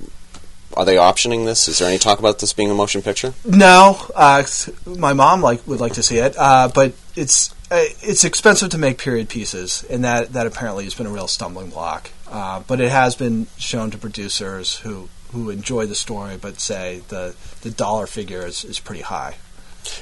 Are 0.75 0.83
they 0.83 0.95
optioning 0.95 1.45
this? 1.45 1.69
Is 1.69 1.79
there 1.79 1.87
any 1.87 1.97
talk 1.97 2.19
about 2.19 2.39
this 2.39 2.51
being 2.51 2.69
a 2.69 2.73
motion 2.73 3.01
picture? 3.01 3.33
No, 3.45 3.97
uh, 4.13 4.43
my 4.85 5.13
mom 5.13 5.41
like 5.41 5.65
would 5.67 5.79
like 5.79 5.93
to 5.93 6.03
see 6.03 6.17
it, 6.17 6.35
uh, 6.37 6.69
but 6.73 6.93
it's 7.15 7.53
uh, 7.71 7.83
it's 8.01 8.23
expensive 8.23 8.69
to 8.69 8.77
make 8.77 8.97
period 8.97 9.29
pieces, 9.29 9.85
and 9.89 10.03
that 10.03 10.33
that 10.33 10.45
apparently 10.47 10.83
has 10.83 10.93
been 10.93 11.07
a 11.07 11.11
real 11.11 11.27
stumbling 11.27 11.69
block. 11.69 12.11
Uh, 12.29 12.61
but 12.67 12.81
it 12.81 12.91
has 12.91 13.15
been 13.15 13.47
shown 13.57 13.91
to 13.91 13.97
producers 13.97 14.77
who 14.77 15.07
who 15.31 15.49
enjoy 15.49 15.85
the 15.85 15.95
story, 15.95 16.37
but 16.37 16.59
say 16.59 17.01
the 17.07 17.35
the 17.61 17.71
dollar 17.71 18.07
figure 18.07 18.45
is, 18.45 18.63
is 18.65 18.79
pretty 18.79 19.01
high. 19.01 19.35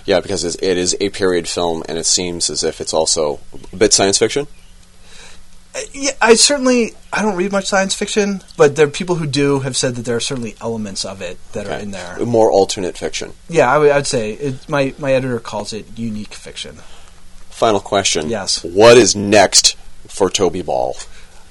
Yeah, 0.05 0.21
because 0.21 0.43
it 0.43 0.77
is 0.77 0.95
a 0.99 1.09
period 1.09 1.47
film, 1.47 1.83
and 1.87 1.97
it 1.97 2.05
seems 2.05 2.49
as 2.49 2.63
if 2.63 2.79
it's 2.79 2.93
also 2.93 3.39
a 3.71 3.75
bit 3.75 3.93
science 3.93 4.17
fiction. 4.17 4.47
Uh, 5.75 5.79
Yeah, 5.93 6.11
I 6.21 6.35
certainly 6.35 6.93
I 7.11 7.21
don't 7.21 7.35
read 7.35 7.51
much 7.51 7.65
science 7.65 7.93
fiction, 7.95 8.41
but 8.57 8.75
there 8.75 8.87
are 8.87 8.91
people 8.91 9.15
who 9.15 9.27
do 9.27 9.59
have 9.61 9.75
said 9.75 9.95
that 9.95 10.05
there 10.05 10.15
are 10.15 10.19
certainly 10.21 10.55
elements 10.61 11.05
of 11.05 11.21
it 11.21 11.37
that 11.53 11.67
are 11.67 11.79
in 11.79 11.91
there. 11.91 12.17
More 12.25 12.51
alternate 12.51 12.97
fiction. 12.97 13.33
Yeah, 13.49 13.71
I 13.71 13.77
would 13.77 13.91
I'd 13.91 14.07
say 14.07 14.33
it, 14.33 14.67
my 14.69 14.93
my 14.99 15.13
editor 15.13 15.39
calls 15.39 15.73
it 15.73 15.85
unique 15.97 16.33
fiction. 16.33 16.77
Final 17.49 17.79
question. 17.79 18.29
Yes. 18.29 18.63
What 18.63 18.97
is 18.97 19.15
next 19.15 19.75
for 20.07 20.29
Toby 20.29 20.61
Ball? 20.61 20.95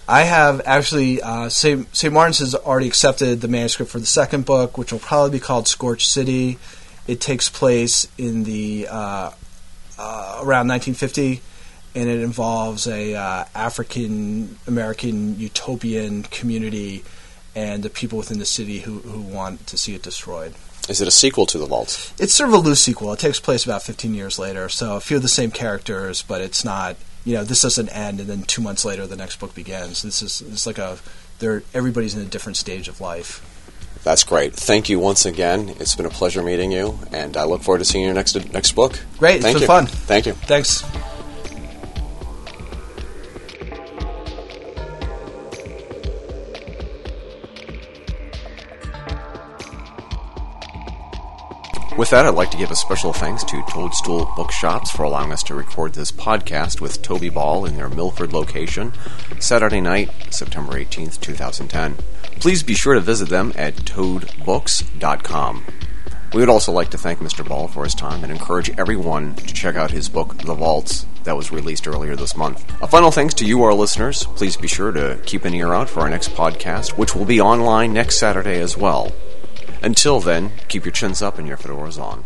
I 0.09 0.23
have 0.23 0.61
actually 0.67 1.23
uh, 1.23 1.49
St. 1.49 1.95
St. 1.95 2.13
Martin's 2.13 2.41
has 2.41 2.55
already 2.55 2.89
accepted 2.89 3.41
the 3.41 3.49
manuscript 3.49 3.91
for 3.91 4.01
the 4.01 4.07
second 4.07 4.45
book, 4.45 4.77
which 4.77 4.93
will 4.93 4.99
probably 4.99 5.31
be 5.31 5.41
called 5.41 5.69
Scorch 5.69 6.07
City. 6.07 6.59
It 7.07 7.21
takes 7.21 7.49
place 7.49 8.07
in 8.19 8.45
the 8.45 8.89
uh, 8.91 9.31
uh, 9.99 10.41
around 10.43 10.69
1950, 10.69 11.41
and 11.95 12.09
it 12.09 12.21
involves 12.21 12.87
a 12.87 13.15
uh, 13.15 13.45
African 13.55 14.59
American 14.67 15.39
utopian 15.39 16.23
community 16.25 17.05
and 17.55 17.83
the 17.83 17.91
people 17.91 18.19
within 18.19 18.39
the 18.39 18.47
city 18.47 18.81
who, 18.81 19.01
who 19.01 19.21
want 19.21 19.67
to 19.67 19.77
see 19.77 19.95
it 19.95 20.03
destroyed. 20.03 20.55
Is 20.89 21.01
it 21.01 21.07
a 21.07 21.13
sequel 21.13 21.47
to 21.47 21.59
The 21.59 21.67
Vault? 21.67 22.13
It's 22.19 22.35
sort 22.35 22.49
of 22.49 22.55
a 22.55 22.59
loose 22.59 22.83
sequel. 22.83 23.13
It 23.13 23.21
takes 23.21 23.39
place 23.39 23.65
about 23.65 23.83
15 23.83 24.15
years 24.15 24.39
later, 24.39 24.69
so 24.69 24.97
a 24.97 25.01
few 25.01 25.17
of 25.17 25.23
the 25.23 25.29
same 25.29 25.51
characters, 25.51 26.23
but 26.23 26.41
it's 26.41 26.65
not. 26.65 26.97
You 27.25 27.35
know, 27.35 27.45
this 27.45 27.63
doesn't 27.63 27.89
end, 27.91 28.19
and 28.19 28.29
then 28.29 28.43
two 28.43 28.61
months 28.61 28.85
later, 28.85 29.07
the 29.07 29.15
next 29.15 29.39
book 29.39 29.55
begins. 29.55 30.03
This 30.03 30.23
is 30.23 30.41
it's 30.41 30.67
like 30.67 30.79
a. 30.79 30.99
They're 31.39 31.63
everybody's 31.73 32.17
in 32.17 32.23
a 32.23 32.29
different 32.29 32.57
stage 32.57 32.89
of 32.89 33.01
life. 33.01 33.49
That's 34.03 34.25
great. 34.25 34.55
Thank 34.55 34.89
you 34.89 34.99
once 34.99 35.25
again. 35.25 35.69
It's 35.79 35.95
been 35.95 36.07
a 36.07 36.11
pleasure 36.11 36.43
meeting 36.43 36.73
you, 36.73 36.99
and 37.13 37.37
I 37.37 37.45
look 37.45 37.63
forward 37.63 37.79
to 37.79 37.85
seeing 37.85 38.05
your 38.05 38.15
next 38.15 38.35
next 38.53 38.73
book. 38.73 38.99
Great, 39.19 39.37
it's 39.37 39.45
Thank 39.45 39.55
been 39.55 39.61
you. 39.61 39.67
fun. 39.69 39.87
Thank 39.87 40.27
you. 40.27 40.33
Thanks. 40.33 40.83
That, 52.13 52.27
I'd 52.27 52.35
like 52.35 52.51
to 52.51 52.59
give 52.59 52.71
a 52.71 52.77
special 52.77 53.15
thanks 53.15 53.43
to 53.45 53.65
Toadstool 53.71 54.31
Bookshops 54.37 54.91
for 54.91 55.05
allowing 55.05 55.33
us 55.33 55.43
to 55.45 55.55
record 55.55 55.95
this 55.95 56.13
podcast 56.13 56.79
with 56.79 57.01
Toby 57.01 57.31
Ball 57.31 57.65
in 57.65 57.75
their 57.75 57.89
Milford 57.89 58.35
location, 58.35 58.93
Saturday 59.41 59.81
night, 59.81 60.11
September 60.29 60.75
18th, 60.75 61.19
2010. 61.23 61.97
Please 62.39 62.63
be 62.63 62.75
sure 62.75 62.93
to 62.93 63.01
visit 63.01 63.31
them 63.31 63.51
at 63.57 63.77
toadbooks.com. 63.77 65.65
We 66.35 66.41
would 66.41 66.51
also 66.51 66.71
like 66.71 66.91
to 66.91 66.99
thank 66.99 67.21
Mr. 67.21 67.49
Ball 67.49 67.67
for 67.67 67.85
his 67.85 67.95
time 67.95 68.23
and 68.25 68.31
encourage 68.31 68.69
everyone 68.79 69.35
to 69.37 69.55
check 69.55 69.77
out 69.77 69.91
his 69.91 70.11
book, 70.11 70.37
The 70.37 70.55
Vaults, 70.55 71.07
that 71.25 71.35
was 71.37 71.51
released 71.51 71.89
earlier 71.89 72.15
this 72.15 72.37
month. 72.37 72.63
A 72.83 72.87
final 72.87 73.11
thanks 73.11 73.33
to 73.35 73.47
you, 73.47 73.63
our 73.63 73.73
listeners. 73.73 74.25
Please 74.37 74.59
be 74.59 74.69
sure 74.69 74.93
to 74.93 75.19
keep 75.25 75.47
an 75.47 75.55
ear 75.55 75.73
out 75.73 75.89
for 75.89 76.01
our 76.01 76.11
next 76.11 76.33
podcast, 76.33 76.99
which 76.99 77.15
will 77.15 77.25
be 77.25 77.41
online 77.41 77.95
next 77.95 78.19
Saturday 78.19 78.61
as 78.61 78.77
well. 78.77 79.13
Until 79.83 80.21
then, 80.21 80.53
keep 80.69 80.85
your 80.85 80.93
chins 80.93 81.21
up 81.21 81.39
and 81.39 81.49
your 81.49 81.57
fedoras 81.57 82.01
on. 82.01 82.25